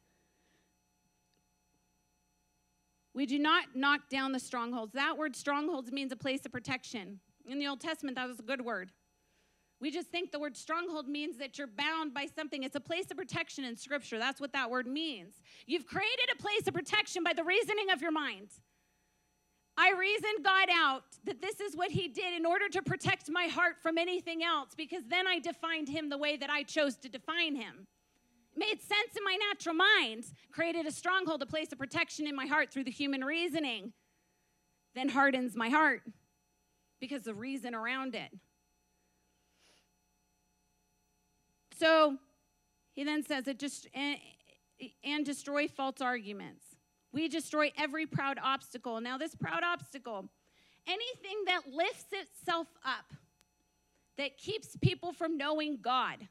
[3.13, 4.93] We do not knock down the strongholds.
[4.93, 7.21] That word strongholds means a place of protection.
[7.47, 8.91] In the Old Testament, that was a good word.
[9.79, 12.63] We just think the word stronghold means that you're bound by something.
[12.63, 14.17] It's a place of protection in Scripture.
[14.19, 15.35] That's what that word means.
[15.65, 18.49] You've created a place of protection by the reasoning of your mind.
[19.77, 23.45] I reasoned God out that this is what He did in order to protect my
[23.45, 27.09] heart from anything else, because then I defined Him the way that I chose to
[27.09, 27.87] define Him.
[28.55, 32.35] It made sense in my natural mind, created a stronghold, a place of protection in
[32.35, 33.91] my heart through the human reasoning,
[34.93, 36.03] then hardens my heart
[37.01, 38.29] because the reason around it.
[41.77, 42.15] So
[42.93, 44.17] he then says it just and,
[45.03, 46.63] and destroy false arguments.
[47.15, 48.99] We destroy every proud obstacle.
[48.99, 50.27] Now, this proud obstacle,
[50.85, 53.13] anything that lifts itself up,
[54.17, 56.27] that keeps people from knowing God,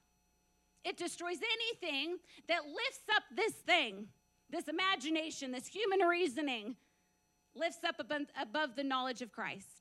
[0.84, 2.18] it destroys anything
[2.48, 4.08] that lifts up this thing,
[4.50, 6.76] this imagination, this human reasoning,
[7.54, 7.98] lifts up
[8.38, 9.73] above the knowledge of Christ.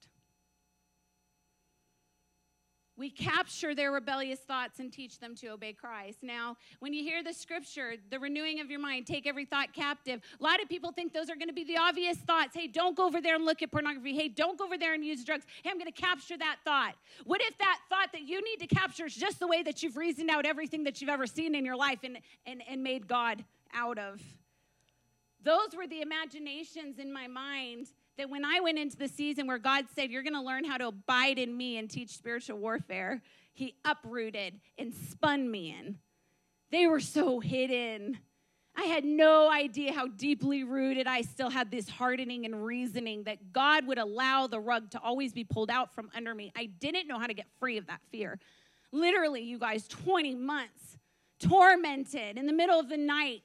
[2.96, 6.20] We capture their rebellious thoughts and teach them to obey Christ.
[6.22, 10.22] Now, when you hear the scripture, the renewing of your mind, take every thought captive,
[10.40, 12.56] a lot of people think those are going to be the obvious thoughts.
[12.56, 14.16] Hey, don't go over there and look at pornography.
[14.16, 15.46] Hey, don't go over there and use drugs.
[15.64, 16.94] Hey, I'm going to capture that thought.
[17.26, 19.98] What if that thought that you need to capture is just the way that you've
[19.98, 23.44] reasoned out everything that you've ever seen in your life and, and, and made God
[23.74, 24.22] out of?
[25.44, 29.58] Those were the imaginations in my mind that when I went into the season where
[29.58, 33.22] God said, You're going to learn how to abide in me and teach spiritual warfare,
[33.54, 35.98] He uprooted and spun me in.
[36.72, 38.18] They were so hidden.
[38.76, 43.54] I had no idea how deeply rooted I still had this hardening and reasoning that
[43.54, 46.52] God would allow the rug to always be pulled out from under me.
[46.56, 48.40] I didn't know how to get free of that fear.
[48.92, 50.98] Literally, you guys, 20 months
[51.40, 53.44] tormented in the middle of the night.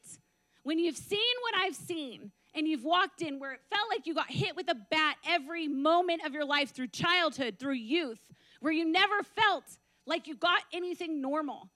[0.63, 4.15] When you've seen what I've seen, and you've walked in where it felt like you
[4.15, 8.21] got hit with a bat every moment of your life through childhood, through youth,
[8.61, 9.65] where you never felt
[10.07, 11.71] like you got anything normal.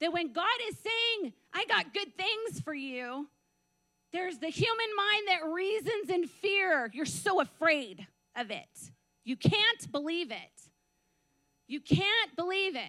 [0.00, 3.28] That when God is saying, I got good things for you,
[4.12, 6.90] there's the human mind that reasons in fear.
[6.92, 8.06] You're so afraid
[8.36, 8.90] of it.
[9.24, 10.70] You can't believe it.
[11.66, 12.80] You can't believe it.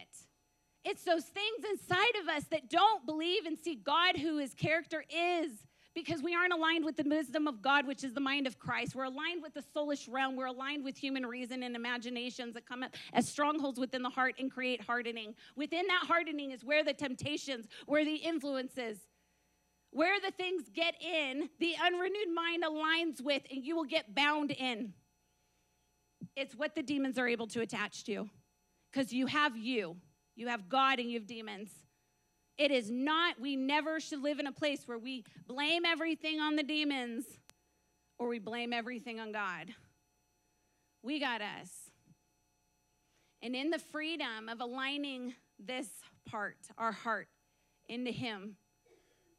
[0.83, 5.03] It's those things inside of us that don't believe and see God who his character
[5.09, 5.51] is
[5.95, 8.93] because we aren't aligned with the wisdom of God, which is the mind of Christ.
[8.93, 10.35] We're aligned with the soulish realm.
[10.35, 14.35] We're aligned with human reason and imaginations that come up as strongholds within the heart
[14.37, 15.33] and create hardening.
[15.55, 18.99] Within that hardening is where the temptations, where the influences,
[19.91, 24.51] where the things get in, the unrenewed mind aligns with, and you will get bound
[24.51, 24.93] in.
[26.35, 28.29] It's what the demons are able to attach to
[28.91, 29.95] because you have you,
[30.35, 31.69] you have God, and you have demons.
[32.57, 36.55] It is not, we never should live in a place where we blame everything on
[36.55, 37.25] the demons
[38.17, 39.73] or we blame everything on God.
[41.03, 41.91] We got us.
[43.41, 45.87] And in the freedom of aligning this
[46.25, 47.27] part, our heart,
[47.87, 48.55] into Him,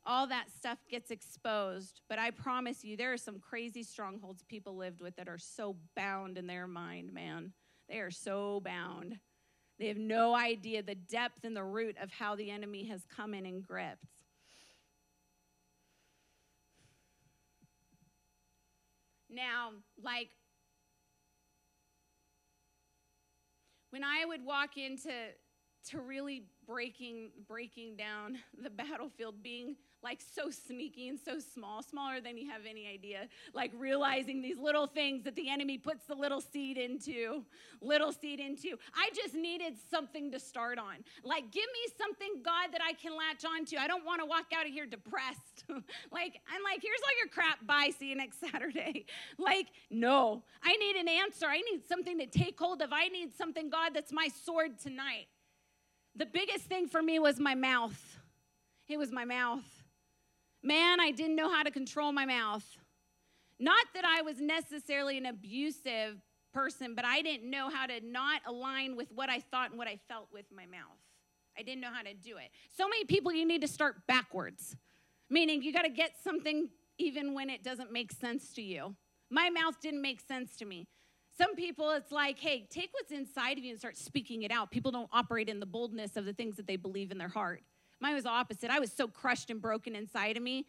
[0.05, 2.01] all that stuff gets exposed.
[2.09, 5.77] But I promise you, there are some crazy strongholds people lived with that are so
[5.97, 7.53] bound in their mind, man.
[7.89, 9.19] They are so bound.
[9.79, 13.35] They have no idea the depth and the root of how the enemy has come
[13.35, 14.05] in and gripped.
[19.29, 20.31] Now, like
[23.91, 25.11] when I would walk into
[25.91, 32.21] to really breaking breaking down the battlefield being like so sneaky and so small smaller
[32.21, 33.27] than you have any idea.
[33.53, 37.45] Like realizing these little things that the enemy puts the little seed into
[37.81, 38.77] little seed into.
[38.95, 40.95] I just needed something to start on.
[41.25, 43.79] Like give me something god that i can latch onto.
[43.79, 45.65] I don't want to walk out of here depressed.
[46.13, 47.67] Like i'm like here's all your crap.
[47.67, 47.91] Bye.
[47.99, 49.07] See you next saturday.
[49.39, 50.45] Like no.
[50.63, 51.47] I need an answer.
[51.47, 52.91] I need something to take hold of.
[52.93, 55.27] I need something god that's my sword tonight.
[56.15, 58.19] The biggest thing for me was my mouth.
[58.89, 59.76] It was my mouth.
[60.67, 62.65] Man, I didn't know how to control my mouth.
[63.61, 66.21] Not that I was necessarily an abusive
[66.53, 69.87] person, but I didn't know how to not align with what I thought and what
[69.87, 70.99] I felt with my mouth.
[71.57, 72.51] I didn't know how to do it.
[72.77, 74.75] So many people, you need to start backwards,
[75.31, 78.97] meaning you got to get something even when it doesn't make sense to you.
[79.31, 80.89] My mouth didn't make sense to me.
[81.39, 84.73] Some people, it's like, hey, take what's inside of you and start speaking it out.
[84.73, 87.63] People don't operate in the boldness of the things that they believe in their heart.
[88.01, 88.71] Mine was opposite.
[88.71, 90.67] I was so crushed and broken inside of me.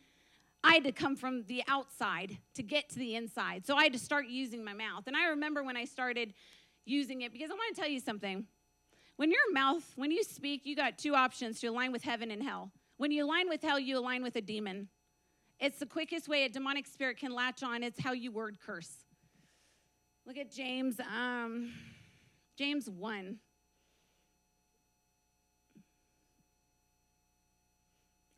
[0.64, 3.66] I had to come from the outside to get to the inside.
[3.66, 5.04] So I had to start using my mouth.
[5.08, 6.34] And I remember when I started
[6.86, 8.46] using it because I want to tell you something.
[9.18, 12.44] When your mouth, when you speak, you got two options to align with heaven and
[12.44, 12.72] hell.
[12.98, 14.88] When you align with hell, you align with a demon.
[15.60, 17.84] It's the quickest way a demonic spirit can latch on.
[17.84, 18.92] It's how you word curse.
[20.26, 21.72] Look at James, um,
[22.58, 23.38] James 1.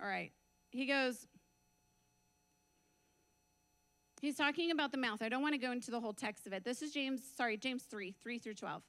[0.02, 0.32] All right.
[0.72, 1.28] He goes,
[4.22, 5.22] he's talking about the mouth.
[5.22, 6.64] I don't want to go into the whole text of it.
[6.64, 8.84] This is James, sorry, James 3, 3 through 12.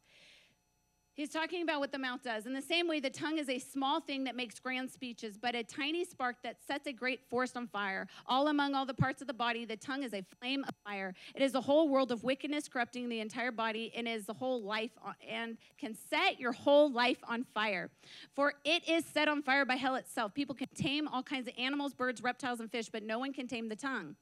[1.20, 2.46] He's talking about what the mouth does.
[2.46, 5.54] In the same way, the tongue is a small thing that makes grand speeches, but
[5.54, 8.06] a tiny spark that sets a great forest on fire.
[8.26, 11.12] All among all the parts of the body, the tongue is a flame of fire.
[11.34, 14.62] It is a whole world of wickedness corrupting the entire body and is the whole
[14.62, 14.92] life
[15.28, 17.90] and can set your whole life on fire.
[18.34, 20.32] For it is set on fire by hell itself.
[20.32, 23.46] People can tame all kinds of animals, birds, reptiles, and fish, but no one can
[23.46, 24.16] tame the tongue.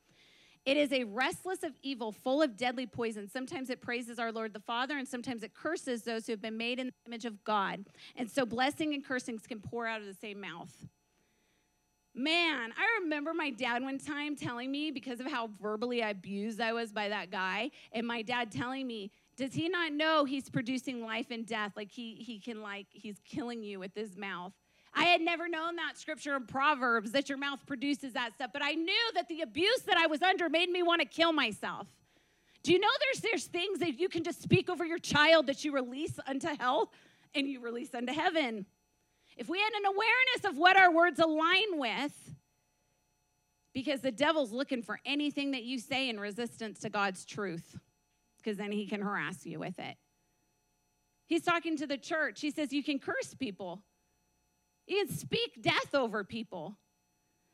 [0.64, 3.28] It is a restless of evil, full of deadly poison.
[3.28, 6.56] Sometimes it praises our Lord the Father, and sometimes it curses those who have been
[6.56, 7.84] made in the image of God.
[8.16, 10.74] And so blessing and cursings can pour out of the same mouth.
[12.14, 16.72] Man, I remember my dad one time telling me because of how verbally abused I
[16.72, 21.00] was by that guy, and my dad telling me, does he not know he's producing
[21.00, 21.74] life and death?
[21.76, 24.52] Like he he can like he's killing you with his mouth.
[24.94, 28.62] I had never known that scripture in Proverbs that your mouth produces that stuff, but
[28.64, 31.86] I knew that the abuse that I was under made me want to kill myself.
[32.62, 35.64] Do you know there's there's things that you can just speak over your child that
[35.64, 36.90] you release unto hell
[37.34, 38.66] and you release unto heaven?
[39.36, 42.34] If we had an awareness of what our words align with,
[43.72, 47.78] because the devil's looking for anything that you say in resistance to God's truth,
[48.38, 49.96] because then he can harass you with it.
[51.26, 52.40] He's talking to the church.
[52.40, 53.84] He says, You can curse people.
[54.88, 56.78] You can speak death over people.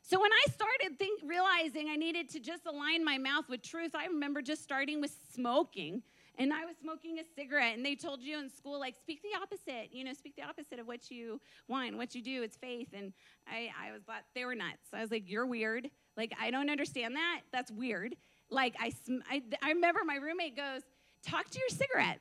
[0.01, 3.91] So when I started think, realizing I needed to just align my mouth with truth,
[3.95, 6.03] I remember just starting with smoking.
[6.37, 9.39] And I was smoking a cigarette, and they told you in school, like, speak the
[9.41, 12.89] opposite, you know, speak the opposite of what you want, what you do, it's faith.
[12.93, 13.13] And
[13.47, 14.89] I, I was like, they were nuts.
[14.93, 15.89] I was like, you're weird.
[16.17, 17.41] Like, I don't understand that.
[17.53, 18.15] That's weird.
[18.49, 18.91] Like, I,
[19.29, 20.81] I, I remember my roommate goes,
[21.23, 22.19] talk to your cigarette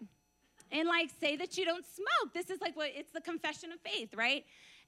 [0.71, 2.33] and like say that you don't smoke.
[2.33, 4.45] This is like what it's the confession of faith, right?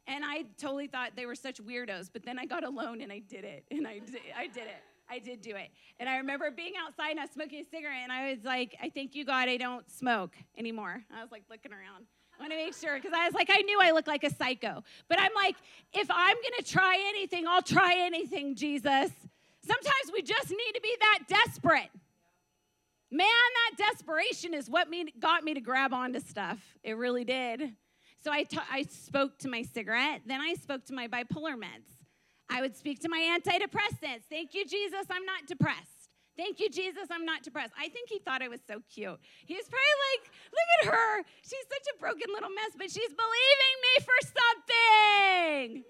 [0.06, 3.18] And I totally thought they were such weirdos, but then I got alone and I
[3.18, 3.64] did it.
[3.70, 4.82] And I did, I did it.
[5.08, 5.70] I did do it.
[6.00, 8.76] And I remember being outside and I was smoking a cigarette and I was like,
[8.82, 11.02] I thank you, God, I don't smoke anymore.
[11.14, 12.06] I was like looking around.
[12.38, 14.30] I want to make sure because I was like, I knew I looked like a
[14.30, 14.82] psycho.
[15.08, 15.56] But I'm like,
[15.92, 19.10] if I'm going to try anything, I'll try anything, Jesus.
[19.66, 21.90] Sometimes we just need to be that desperate.
[23.10, 26.58] Man, that desperation is what me, got me to grab onto stuff.
[26.82, 27.72] It really did.
[28.22, 31.94] So I, I spoke to my cigarette, then I spoke to my bipolar meds.
[32.50, 34.22] I would speak to my antidepressants.
[34.30, 36.10] Thank you, Jesus, I'm not depressed.
[36.36, 37.72] Thank you, Jesus, I'm not depressed.
[37.78, 39.18] I think he thought I was so cute.
[39.46, 41.24] He was probably like, look at her.
[41.42, 45.84] She's such a broken little mess, but she's believing me for something.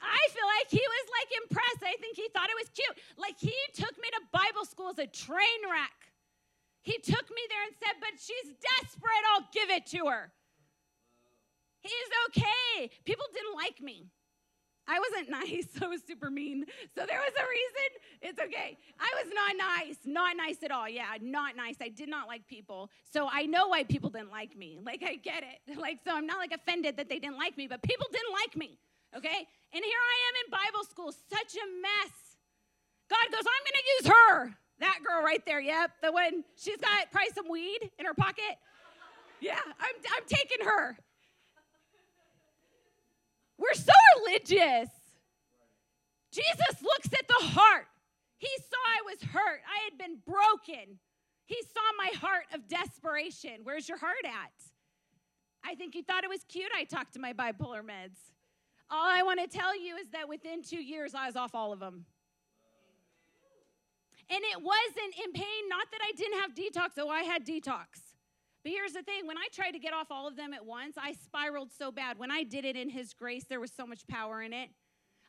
[0.00, 1.82] I feel like he was like impressed.
[1.84, 2.96] I think he thought it was cute.
[3.18, 6.07] Like he took me to Bible school as a train wreck.
[6.88, 8.48] He took me there and said, But she's
[8.80, 10.32] desperate, I'll give it to her.
[11.80, 12.90] He's okay.
[13.04, 14.06] People didn't like me.
[14.88, 15.68] I wasn't nice.
[15.82, 16.64] I was super mean.
[16.96, 17.90] So there was a reason.
[18.22, 18.78] It's okay.
[18.98, 19.98] I was not nice.
[20.06, 20.88] Not nice at all.
[20.88, 21.76] Yeah, not nice.
[21.82, 22.88] I did not like people.
[23.12, 24.80] So I know why people didn't like me.
[24.82, 25.76] Like, I get it.
[25.78, 28.56] Like, so I'm not like offended that they didn't like me, but people didn't like
[28.56, 28.78] me.
[29.14, 29.46] Okay?
[29.74, 32.16] And here I am in Bible school, such a mess.
[33.10, 34.58] God goes, I'm going to use her.
[34.80, 38.56] That girl right there, yep, the one, she's got probably some weed in her pocket.
[39.40, 40.98] Yeah, I'm, I'm taking her.
[43.58, 44.88] We're so religious.
[46.30, 47.86] Jesus looks at the heart.
[48.36, 49.60] He saw I was hurt.
[49.68, 50.98] I had been broken.
[51.46, 53.60] He saw my heart of desperation.
[53.64, 54.52] Where's your heart at?
[55.64, 58.18] I think he thought it was cute I talked to my bipolar meds.
[58.90, 61.72] All I want to tell you is that within two years, I was off all
[61.72, 62.04] of them.
[64.30, 67.86] And it wasn't in pain, not that I didn't have detox, oh, I had detox.
[68.62, 70.96] But here's the thing when I tried to get off all of them at once,
[70.98, 72.18] I spiraled so bad.
[72.18, 74.68] When I did it in His grace, there was so much power in it.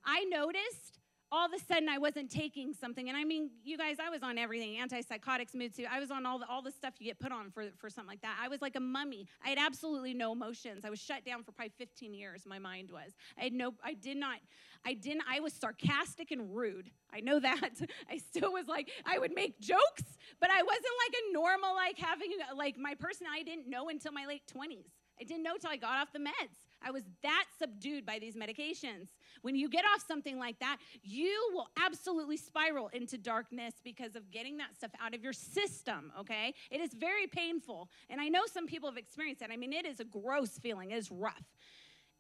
[0.04, 0.99] I noticed
[1.32, 3.08] all of a sudden I wasn't taking something.
[3.08, 5.86] And I mean, you guys, I was on everything antipsychotics, mood suit.
[5.92, 8.10] I was on all the, all the stuff you get put on for, for something
[8.10, 8.38] like that.
[8.42, 9.28] I was like a mummy.
[9.44, 10.86] I had absolutely no emotions.
[10.86, 13.12] I was shut down for probably 15 years, my mind was.
[13.38, 14.38] I had no, I did not,
[14.86, 16.90] I didn't, I was sarcastic and rude.
[17.14, 17.72] I know that.
[18.10, 20.04] I still was like, I would make jokes,
[20.40, 24.12] but I wasn't like a normal, like having, like my personality I didn't know until
[24.12, 24.90] my late 20s.
[25.20, 26.69] I didn't know till I got off the meds.
[26.82, 29.10] I was that subdued by these medications.
[29.42, 34.32] When you get off something like that, you will absolutely spiral into darkness because of
[34.32, 36.54] getting that stuff out of your system, okay?
[36.72, 37.90] It is very painful.
[38.10, 39.52] And I know some people have experienced that.
[39.52, 41.44] I mean, it is a gross feeling, it is rough.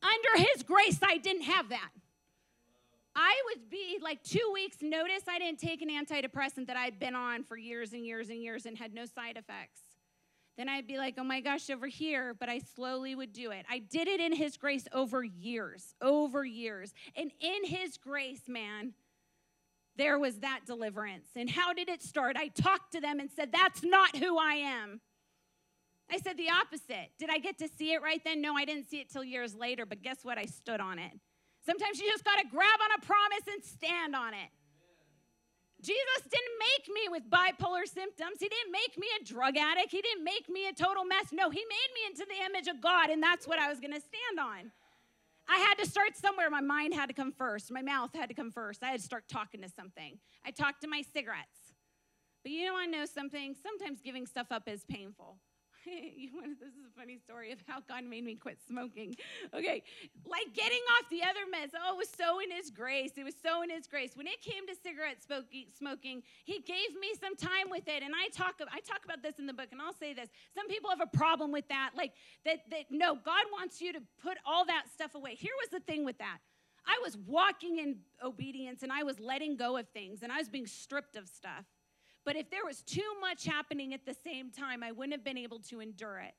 [0.01, 1.89] Under His grace, I didn't have that.
[3.16, 7.16] I would be like two weeks notice I didn't take an antidepressant that I'd been
[7.16, 9.82] on for years and years and years and had no side effects.
[10.60, 13.66] Then I'd be like, oh my gosh, over here, but I slowly would do it.
[13.70, 16.93] I did it in His grace over years, over years.
[17.16, 18.91] And in His grace, man,
[19.95, 21.30] there was that deliverance.
[21.34, 22.36] And how did it start?
[22.38, 24.99] I talked to them and said, that's not who I am.
[26.12, 27.12] I said the opposite.
[27.18, 28.41] Did I get to see it right then?
[28.41, 30.38] No, I didn't see it till years later, but guess what?
[30.38, 31.14] I stood on it.
[31.66, 34.49] Sometimes you just got to grab on a promise and stand on it.
[35.82, 38.38] Jesus didn't make me with bipolar symptoms.
[38.40, 39.92] He didn't make me a drug addict.
[39.92, 41.32] He didn't make me a total mess.
[41.32, 43.94] No, He made me into the image of God, and that's what I was going
[43.94, 44.72] to stand on.
[45.48, 46.50] I had to start somewhere.
[46.50, 47.72] My mind had to come first.
[47.72, 48.84] My mouth had to come first.
[48.84, 50.20] I had to start talking to something.
[50.46, 51.74] I talked to my cigarettes.
[52.44, 53.56] But you want I know something?
[53.62, 55.38] Sometimes giving stuff up is painful.
[56.60, 59.16] this is a funny story of how God made me quit smoking.
[59.54, 59.84] Okay,
[60.26, 61.72] like getting off the other meds.
[61.76, 63.12] Oh, it was so in His grace.
[63.18, 64.12] It was so in His grace.
[64.16, 68.04] When it came to cigarette smoking, He gave me some time with it.
[68.04, 70.68] And I talk, I talk about this in the book, and I'll say this: some
[70.68, 71.92] people have a problem with that.
[71.96, 72.14] Like
[72.46, 75.36] that, that no, God wants you to put all that stuff away.
[75.36, 76.40] Here was the thing with that.
[76.86, 80.50] I was walking in obedience, and I was letting go of things, and I was
[80.50, 81.66] being stripped of stuff.
[82.26, 85.38] But if there was too much happening at the same time, I wouldn't have been
[85.38, 86.34] able to endure it.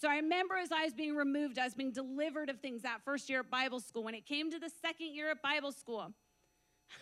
[0.00, 3.02] So I remember as I was being removed, I was being delivered of things that
[3.04, 4.02] first year at Bible school.
[4.02, 6.12] When it came to the second year at Bible school,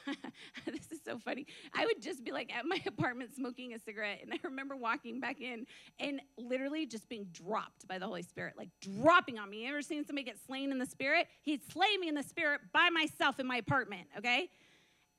[0.66, 1.46] this is so funny.
[1.72, 5.20] I would just be like at my apartment smoking a cigarette, and I remember walking
[5.20, 5.66] back in
[5.98, 9.64] and literally just being dropped by the Holy Spirit, like dropping on me.
[9.64, 11.28] You ever seen somebody get slain in the spirit?
[11.42, 14.50] He'd slay me in the spirit by myself in my apartment, okay?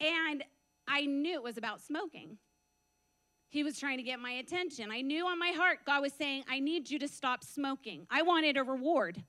[0.02, 0.44] And
[0.88, 2.38] I knew it was about smoking.
[3.50, 4.92] He was trying to get my attention.
[4.92, 8.06] I knew on my heart God was saying, I need you to stop smoking.
[8.10, 9.22] I wanted a reward.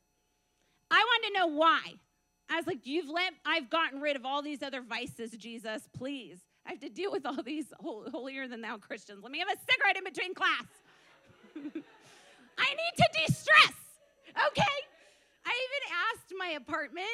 [0.91, 1.81] I wanted to know why.
[2.51, 6.41] I was like, You've let, I've gotten rid of all these other vices, Jesus, please.
[6.67, 9.23] I have to deal with all these holier than thou Christians.
[9.23, 10.67] Let me have a cigarette in between class.
[11.57, 13.75] I need to de stress,
[14.29, 14.77] okay?
[15.47, 17.07] I even asked my apartment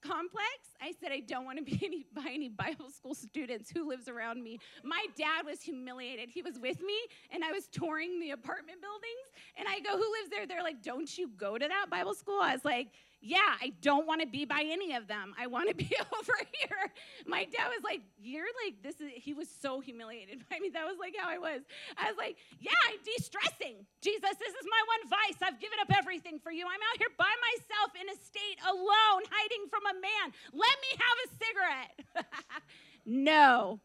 [0.00, 0.76] complex.
[0.80, 4.08] I said, I don't want to be any, by any Bible school students who lives
[4.08, 4.58] around me.
[4.84, 6.28] My dad was humiliated.
[6.30, 6.96] He was with me,
[7.30, 9.28] and I was touring the apartment buildings.
[9.56, 10.46] And I go, Who lives there?
[10.46, 12.40] They're like, Don't you go to that Bible school?
[12.42, 12.88] I was like,
[13.20, 15.34] yeah, I don't want to be by any of them.
[15.38, 16.92] I want to be over here.
[17.26, 20.70] My dad was like, You're like, this is, he was so humiliated by me.
[20.70, 21.62] That was like how I was.
[21.96, 23.86] I was like, Yeah, I'm de stressing.
[24.00, 25.38] Jesus, this is my one vice.
[25.42, 26.66] I've given up everything for you.
[26.66, 30.26] I'm out here by myself in a state alone, hiding from a man.
[30.54, 31.96] Let me have a cigarette.
[33.06, 33.80] no.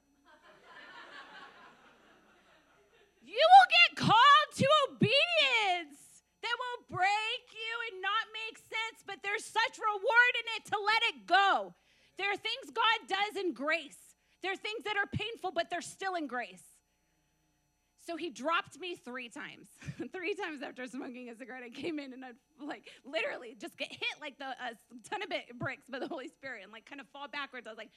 [3.25, 6.03] you will get called to obedience
[6.43, 8.59] that will break you and not make
[9.05, 11.73] but there's such reward in it to let it go.
[12.17, 13.97] There are things God does in grace.
[14.41, 16.63] There are things that are painful, but they're still in grace.
[18.05, 19.67] So he dropped me three times.
[20.11, 23.89] three times after smoking a cigarette, I came in and I'd like literally just get
[23.89, 24.75] hit like the, a
[25.09, 27.65] ton of bricks by the Holy Spirit and like kind of fall backwards.
[27.65, 27.91] I was like,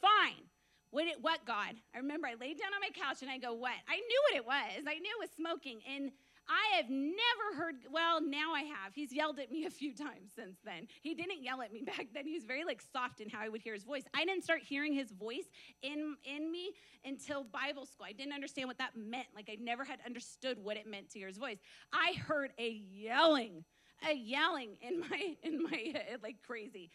[0.00, 0.46] fine.
[0.90, 1.74] What, it, what God?
[1.94, 3.74] I remember I laid down on my couch and I go, what?
[3.88, 4.84] I knew what it was.
[4.86, 5.80] I knew it was smoking.
[5.92, 6.12] And
[6.48, 8.94] I have never heard, well, now I have.
[8.94, 10.88] He's yelled at me a few times since then.
[11.02, 12.26] He didn't yell at me back then.
[12.26, 14.04] He was very like soft in how I would hear his voice.
[14.14, 15.44] I didn't start hearing his voice
[15.82, 16.72] in, in me
[17.04, 18.06] until Bible school.
[18.08, 19.26] I didn't understand what that meant.
[19.34, 21.58] Like I never had understood what it meant to hear his voice.
[21.92, 23.64] I heard a yelling,
[24.08, 26.90] a yelling in my in my head like crazy.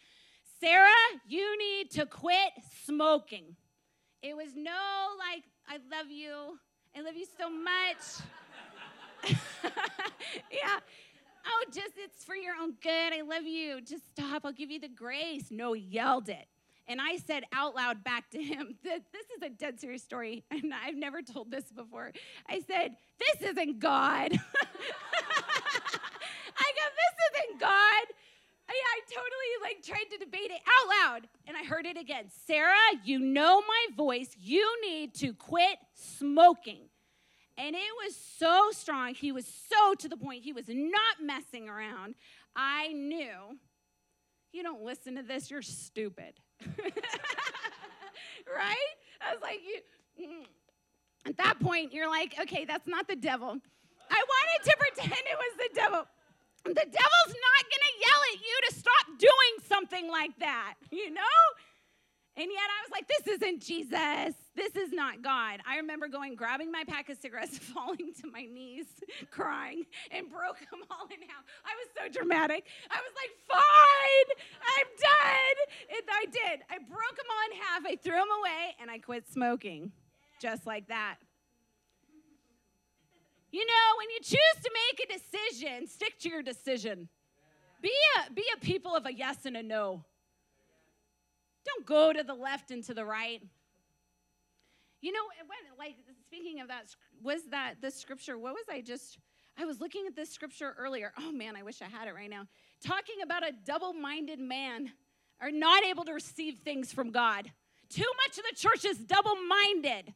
[0.60, 0.90] Sarah,
[1.28, 2.52] you need to quit
[2.86, 3.56] smoking.
[4.22, 4.72] It was no
[5.20, 6.58] like, I love you.
[6.96, 8.26] I love you so much.
[9.30, 10.80] yeah.
[11.46, 13.14] Oh, just it's for your own good.
[13.14, 13.82] I love you.
[13.82, 14.44] Just stop.
[14.46, 15.46] I'll give you the grace.
[15.52, 16.48] No, yelled it.
[16.88, 20.74] And I said out loud back to him, this is a dead serious story, and
[20.74, 22.12] I've never told this before.
[22.50, 24.32] I said, This isn't God.
[24.34, 24.38] I
[26.78, 28.04] go, This isn't God.
[28.70, 32.26] I, I totally like tried to debate it out loud, and I heard it again.
[32.48, 34.30] Sarah, you know my voice.
[34.40, 36.90] You need to quit smoking.
[37.58, 39.14] And it was so strong.
[39.14, 40.44] He was so to the point.
[40.44, 42.16] He was not messing around.
[42.56, 43.58] I knew,
[44.52, 46.34] you don't listen to this, you're stupid.
[48.48, 48.76] right?
[49.22, 50.26] I was like, you.
[50.26, 50.46] Mm.
[51.26, 53.58] At that point, you're like, okay, that's not the devil.
[54.12, 56.06] I wanted to pretend it was the devil.
[56.66, 61.14] The devil's not going to yell at you to stop doing something like that, you
[61.14, 61.22] know?
[62.36, 64.34] And yet I was like, this isn't Jesus.
[64.56, 65.60] This is not God.
[65.70, 68.88] I remember going, grabbing my pack of cigarettes, falling to my knees,
[69.30, 71.44] crying, and broke them all in half.
[71.64, 72.66] I was so dramatic.
[72.90, 74.30] I was like, fine,
[74.66, 75.58] I'm done.
[75.96, 76.66] And I did.
[76.72, 77.86] I broke them all in half.
[77.86, 79.92] I threw them away, and I quit smoking
[80.42, 81.18] just like that.
[83.52, 87.10] You know, when you choose to make a decision, stick to your decision.
[87.84, 90.04] Be a, be a people of a yes and a no.
[91.66, 93.42] Don't go to the left and to the right.
[95.02, 96.86] You know, when, like speaking of that,
[97.22, 98.38] was that the scripture?
[98.38, 99.18] What was I just?
[99.58, 101.14] I was looking at this scripture earlier.
[101.20, 102.48] Oh man, I wish I had it right now.
[102.84, 104.92] Talking about a double-minded man
[105.40, 107.52] are not able to receive things from God.
[107.90, 110.14] Too much of the church is double-minded.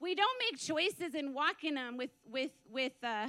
[0.00, 3.28] We don't make choices and walk in them with with with uh,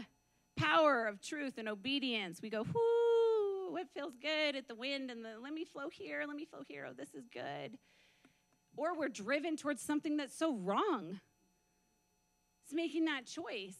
[0.58, 2.42] power of truth and obedience.
[2.42, 3.05] We go, whoo
[3.78, 6.62] it feels good at the wind and the let me flow here, let me flow
[6.68, 6.88] here.
[6.90, 7.78] Oh, this is good.
[8.78, 11.20] Or we're driven towards something that's so wrong.
[12.64, 13.78] It's making that choice.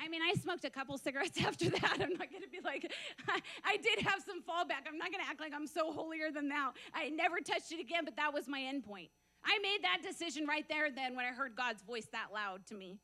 [0.00, 1.98] I mean, I smoked a couple cigarettes after that.
[2.00, 2.92] I'm not going to be like,
[3.64, 4.86] I, did have some fallback.
[4.86, 6.72] I'm not going to act like I'm so holier than thou.
[6.94, 9.08] I never touched it again, but that was my end point.
[9.44, 12.74] I made that decision right there then when I heard God's voice that loud to
[12.74, 12.98] me.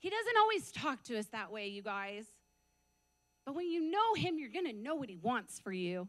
[0.00, 2.26] He doesn't always talk to us that way, you guys.
[3.48, 6.06] But when you know Him, you're going to know what He wants for you.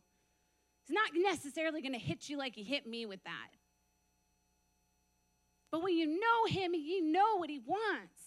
[0.86, 3.56] He's not necessarily going to hit you like He hit me with that.
[5.72, 8.20] But when you know Him, you know what He wants.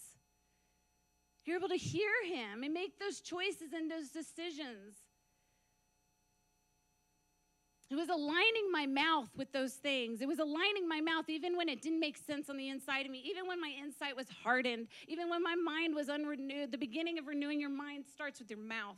[1.44, 4.96] You're able to hear Him and make those choices and those decisions.
[7.92, 10.22] It was aligning my mouth with those things.
[10.22, 13.12] It was aligning my mouth even when it didn't make sense on the inside of
[13.12, 16.72] me, even when my insight was hardened, even when my mind was unrenewed.
[16.72, 18.96] The beginning of renewing your mind starts with your mouth.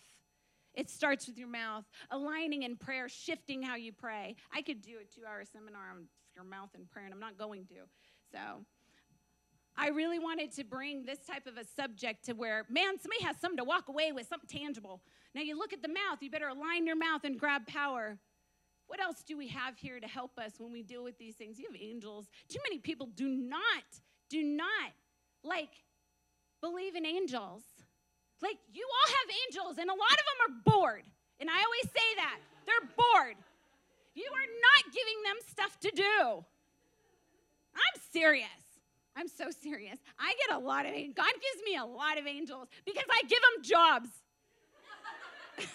[0.75, 4.37] It starts with your mouth, aligning in prayer, shifting how you pray.
[4.55, 6.05] I could do a two hour seminar on
[6.37, 7.75] your mouth and prayer, and I'm not going to.
[8.31, 8.65] So
[9.77, 13.41] I really wanted to bring this type of a subject to where, man, somebody has
[13.41, 15.03] something to walk away with, something tangible.
[15.35, 18.19] Now you look at the mouth, you better align your mouth and grab power.
[18.87, 21.59] What else do we have here to help us when we deal with these things?
[21.59, 22.27] You have angels.
[22.49, 23.85] Too many people do not,
[24.29, 24.93] do not
[25.43, 25.71] like
[26.61, 27.63] believe in angels.
[28.43, 31.05] Like you all have angels, and a lot of them are bored.
[31.41, 33.37] And I always say that they're bored.
[34.15, 36.45] You are not giving them stuff to do.
[37.75, 38.49] I'm serious.
[39.17, 39.99] I'm so serious.
[40.19, 43.41] I get a lot of God gives me a lot of angels because I give
[43.41, 44.09] them jobs.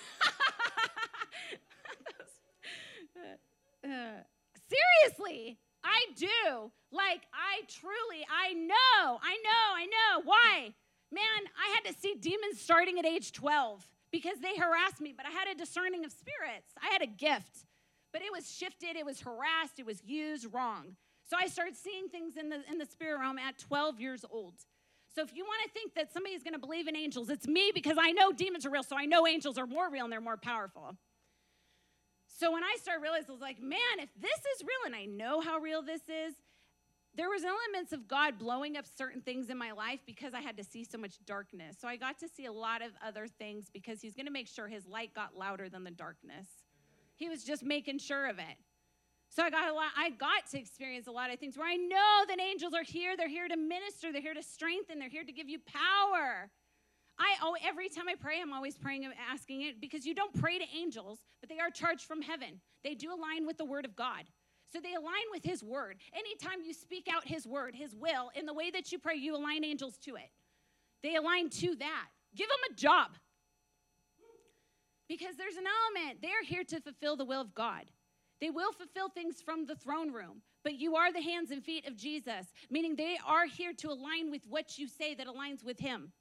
[3.84, 4.24] Uh,
[4.70, 6.72] seriously, I do.
[6.92, 10.22] Like, I truly, I know, I know, I know.
[10.24, 10.74] Why?
[11.12, 11.24] Man,
[11.58, 15.30] I had to see demons starting at age 12 because they harassed me, but I
[15.30, 16.74] had a discerning of spirits.
[16.82, 17.66] I had a gift,
[18.12, 20.96] but it was shifted, it was harassed, it was used wrong.
[21.30, 24.56] So I started seeing things in the, in the spirit realm at 12 years old.
[25.14, 27.72] So if you want to think that somebody's going to believe in angels, it's me
[27.74, 30.22] because I know demons are real, so I know angels are more real and they're
[30.22, 30.96] more powerful.
[32.40, 35.04] So when I started realizing, I was like, man, if this is real and I
[35.04, 36.36] know how real this is,
[37.14, 40.56] there was elements of God blowing up certain things in my life because I had
[40.56, 41.76] to see so much darkness.
[41.82, 44.48] So I got to see a lot of other things because he's going to make
[44.48, 46.48] sure his light got louder than the darkness.
[47.18, 48.56] He was just making sure of it.
[49.28, 51.76] So I got a lot, I got to experience a lot of things where I
[51.76, 53.18] know that angels are here.
[53.18, 54.14] They're here to minister.
[54.14, 54.98] They're here to strengthen.
[54.98, 56.50] They're here to give you power.
[57.20, 60.34] I oh, every time I pray, I'm always praying and asking it because you don't
[60.40, 62.62] pray to angels, but they are charged from heaven.
[62.84, 64.24] They do align with the word of God.
[64.72, 65.98] So they align with his word.
[66.14, 69.36] Anytime you speak out his word, his will, in the way that you pray, you
[69.36, 70.30] align angels to it.
[71.02, 72.08] They align to that.
[72.36, 73.12] Give them a job.
[75.08, 77.86] Because there's an element, they're here to fulfill the will of God.
[78.40, 81.88] They will fulfill things from the throne room, but you are the hands and feet
[81.88, 85.80] of Jesus, meaning they are here to align with what you say that aligns with
[85.80, 86.14] him.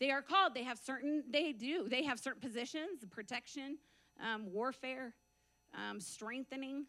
[0.00, 3.78] They are called, they have certain, they do, they have certain positions, protection,
[4.22, 5.14] um, warfare,
[5.74, 6.86] um, strengthening.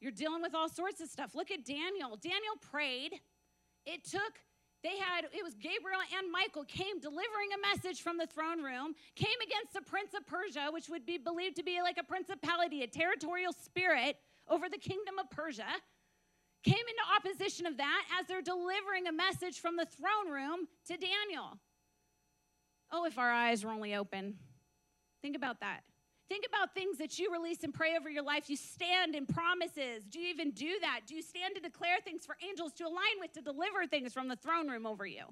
[0.00, 1.34] You're dealing with all sorts of stuff.
[1.34, 2.16] Look at Daniel.
[2.16, 3.20] Daniel prayed.
[3.84, 4.40] It took,
[4.82, 8.94] they had, it was Gabriel and Michael came delivering a message from the throne room,
[9.14, 12.82] came against the prince of Persia, which would be believed to be like a principality,
[12.82, 14.16] a territorial spirit
[14.48, 15.68] over the kingdom of Persia.
[16.64, 20.96] Came into opposition of that as they're delivering a message from the throne room to
[20.96, 21.58] Daniel.
[22.92, 24.36] Oh, if our eyes were only open.
[25.22, 25.80] Think about that.
[26.28, 28.48] Think about things that you release and pray over your life.
[28.48, 30.04] You stand in promises.
[30.08, 31.00] Do you even do that?
[31.06, 34.28] Do you stand to declare things for angels to align with, to deliver things from
[34.28, 35.24] the throne room over you?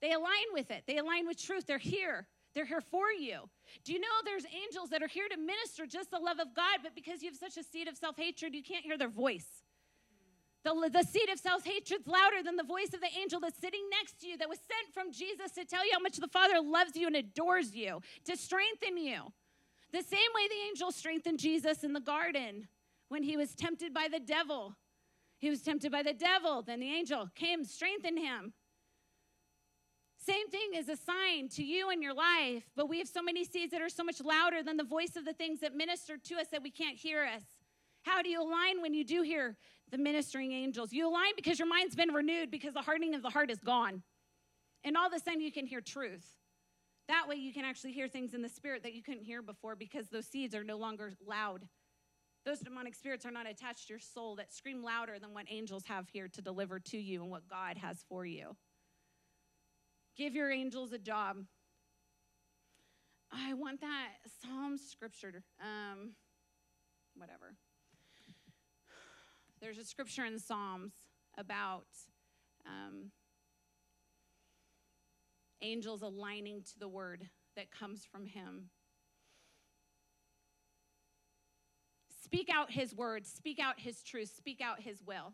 [0.00, 1.66] They align with it, they align with truth.
[1.66, 2.26] They're here.
[2.54, 3.48] They're here for you.
[3.84, 6.80] Do you know there's angels that are here to minister just the love of God,
[6.82, 9.59] but because you have such a seed of self hatred, you can't hear their voice?
[10.62, 13.82] The, the seed of self hatred's louder than the voice of the angel that's sitting
[13.90, 16.60] next to you, that was sent from Jesus to tell you how much the Father
[16.60, 19.20] loves you and adores you, to strengthen you.
[19.92, 22.68] The same way the angel strengthened Jesus in the garden
[23.08, 24.76] when he was tempted by the devil.
[25.38, 28.52] He was tempted by the devil, then the angel came, strengthened him.
[30.18, 33.42] Same thing is a sign to you in your life, but we have so many
[33.42, 36.34] seeds that are so much louder than the voice of the things that minister to
[36.34, 37.42] us that we can't hear us.
[38.02, 39.56] How do you align when you do hear
[39.90, 40.92] the ministering angels?
[40.92, 44.02] You align because your mind's been renewed because the hardening of the heart is gone.
[44.84, 46.26] And all of a sudden you can hear truth.
[47.08, 49.74] That way you can actually hear things in the spirit that you couldn't hear before
[49.74, 51.66] because those seeds are no longer loud.
[52.46, 55.84] Those demonic spirits are not attached to your soul that scream louder than what angels
[55.86, 58.56] have here to deliver to you and what God has for you.
[60.16, 61.36] Give your angels a job.
[63.32, 64.08] I want that
[64.42, 65.42] Psalm scripture.
[65.60, 66.12] Um,
[67.14, 67.54] whatever.
[69.60, 70.92] There's a scripture in Psalms
[71.36, 71.86] about
[72.66, 73.10] um,
[75.60, 78.70] angels aligning to the word that comes from him.
[82.24, 85.32] Speak out his word, speak out his truth, speak out his will.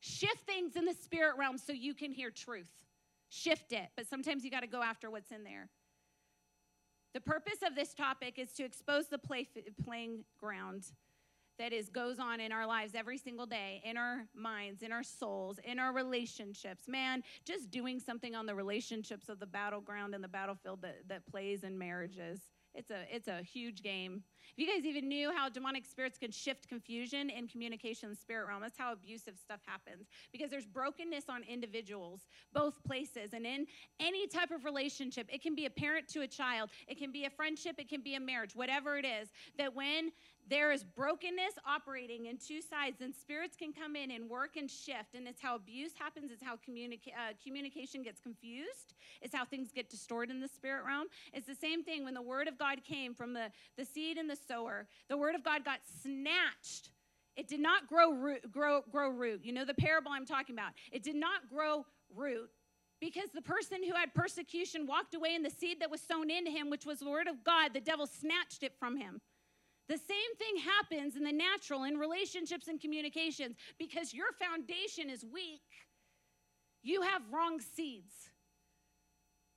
[0.00, 2.70] Shift things in the spirit realm so you can hear truth.
[3.28, 5.68] Shift it, but sometimes you got to go after what's in there.
[7.14, 9.46] The purpose of this topic is to expose the play,
[9.84, 10.86] playing ground
[11.58, 15.02] that is goes on in our lives every single day in our minds in our
[15.02, 16.84] souls in our relationships.
[16.88, 21.26] Man just doing something on the relationships of the battleground and the battlefield that, that
[21.26, 22.40] plays in marriages
[22.74, 24.22] it's a it's a huge game.
[24.52, 28.48] If you guys even knew how demonic spirits can shift confusion in communication in spirit
[28.48, 30.08] realm that's how abusive stuff happens.
[30.32, 33.66] Because there's brokenness on individuals both places and in
[34.00, 37.24] any type of relationship it can be a parent to a child it can be
[37.24, 39.28] a friendship it can be a marriage whatever it is
[39.58, 40.10] that when
[40.48, 44.70] there is brokenness operating in two sides, and spirits can come in and work and
[44.70, 45.14] shift.
[45.14, 49.70] And it's how abuse happens, it's how communica- uh, communication gets confused, it's how things
[49.72, 51.06] get distorted in the spirit realm.
[51.32, 54.28] It's the same thing when the word of God came from the, the seed and
[54.28, 56.90] the sower, the word of God got snatched.
[57.36, 59.40] It did not grow root, grow, grow root.
[59.42, 60.72] You know the parable I'm talking about.
[60.90, 62.50] It did not grow root
[63.00, 66.50] because the person who had persecution walked away and the seed that was sown into
[66.50, 69.20] him, which was the word of God, the devil snatched it from him.
[69.88, 73.56] The same thing happens in the natural, in relationships and communications.
[73.78, 75.62] Because your foundation is weak,
[76.82, 78.14] you have wrong seeds.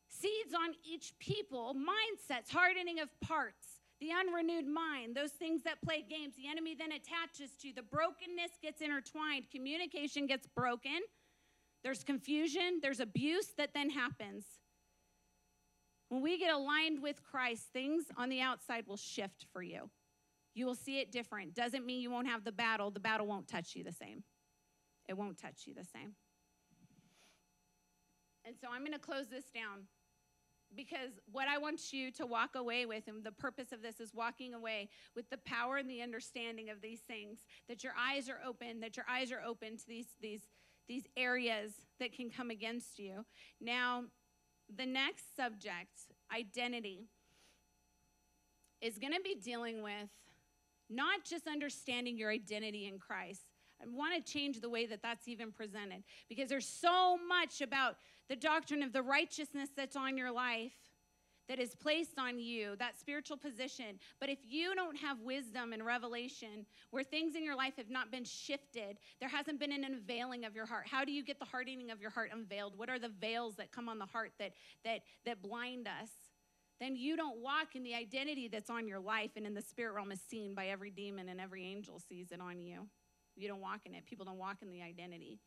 [0.09, 6.03] Seeds on each people, mindsets, hardening of parts, the unrenewed mind, those things that play
[6.07, 7.73] games, the enemy then attaches to.
[7.73, 11.01] The brokenness gets intertwined, communication gets broken.
[11.83, 14.45] There's confusion, there's abuse that then happens.
[16.09, 19.89] When we get aligned with Christ, things on the outside will shift for you.
[20.55, 21.53] You will see it different.
[21.53, 22.89] Doesn't mean you won't have the battle.
[22.89, 24.23] The battle won't touch you the same.
[25.07, 26.15] It won't touch you the same.
[28.45, 29.87] And so I'm going to close this down
[30.75, 34.13] because what I want you to walk away with, and the purpose of this is
[34.13, 38.39] walking away with the power and the understanding of these things, that your eyes are
[38.45, 40.41] open, that your eyes are open to these, these,
[40.87, 43.25] these areas that can come against you.
[43.61, 44.05] Now,
[44.73, 47.07] the next subject, identity,
[48.81, 50.09] is going to be dealing with
[50.89, 53.41] not just understanding your identity in Christ.
[53.81, 57.97] I want to change the way that that's even presented because there's so much about
[58.29, 60.73] the doctrine of the righteousness that's on your life
[61.47, 63.99] that is placed on you, that spiritual position.
[64.19, 68.11] But if you don't have wisdom and revelation where things in your life have not
[68.11, 70.87] been shifted, there hasn't been an unveiling of your heart.
[70.89, 72.77] How do you get the hardening of your heart unveiled?
[72.77, 76.09] What are the veils that come on the heart that that that blind us?
[76.79, 79.93] Then you don't walk in the identity that's on your life and in the spirit
[79.93, 82.87] realm is seen by every demon and every angel sees it on you.
[83.35, 84.05] You don't walk in it.
[84.05, 85.39] People don't walk in the identity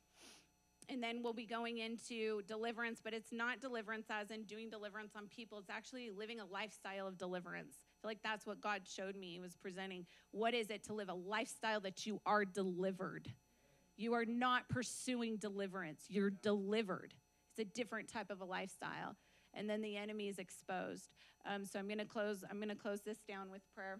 [0.89, 5.13] and then we'll be going into deliverance, but it's not deliverance as in doing deliverance
[5.17, 5.59] on people.
[5.59, 7.75] It's actually living a lifestyle of deliverance.
[7.81, 9.33] I feel like that's what God showed me.
[9.33, 13.29] He was presenting what is it to live a lifestyle that you are delivered.
[13.97, 17.15] You are not pursuing deliverance, you're delivered.
[17.51, 19.17] It's a different type of a lifestyle.
[19.55, 21.09] And then the enemy is exposed.
[21.47, 22.45] Um, so I'm going to close.
[22.51, 23.99] I'm going to close this down with prayer.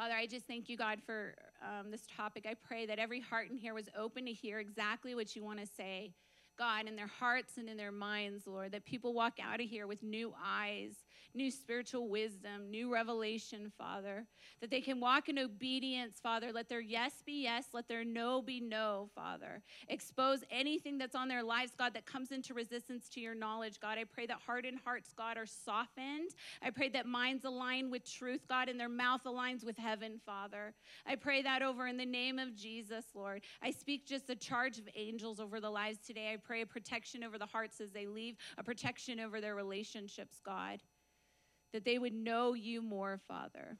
[0.00, 2.46] Father, I just thank you, God, for um, this topic.
[2.48, 5.60] I pray that every heart in here was open to hear exactly what you want
[5.60, 6.14] to say,
[6.58, 9.86] God, in their hearts and in their minds, Lord, that people walk out of here
[9.86, 10.94] with new eyes,
[11.34, 14.26] new spiritual wisdom, new revelation, Father,
[14.60, 16.52] that they can walk in obedience, Father.
[16.52, 19.62] Let their yes be yes, let their no be no, Father.
[19.88, 23.98] Expose anything that's on their lives, God, that comes into resistance to your knowledge, God.
[23.98, 26.30] I pray that hardened hearts, God, are softened.
[26.62, 30.74] I pray that minds align with truth, God, and their mouth aligns with heaven, Father.
[31.06, 33.42] I pray that over in the name of Jesus, Lord.
[33.62, 36.32] I speak just a charge of angels over the lives today.
[36.32, 40.40] I pray a protection over the hearts as they leave, a protection over their relationships,
[40.44, 40.80] God
[41.72, 43.78] that they would know you more, Father.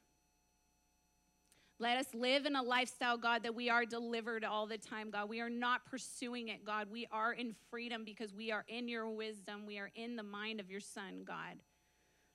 [1.78, 5.30] Let us live in a lifestyle, God, that we are delivered all the time, God.
[5.30, 6.88] We are not pursuing it, God.
[6.90, 9.64] We are in freedom because we are in your wisdom.
[9.66, 11.56] We are in the mind of your Son, God.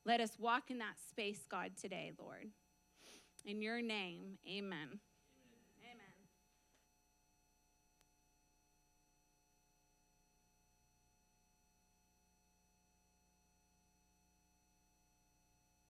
[0.04, 2.48] Let us walk in that space, God, today, Lord.
[3.46, 5.00] In your name, amen.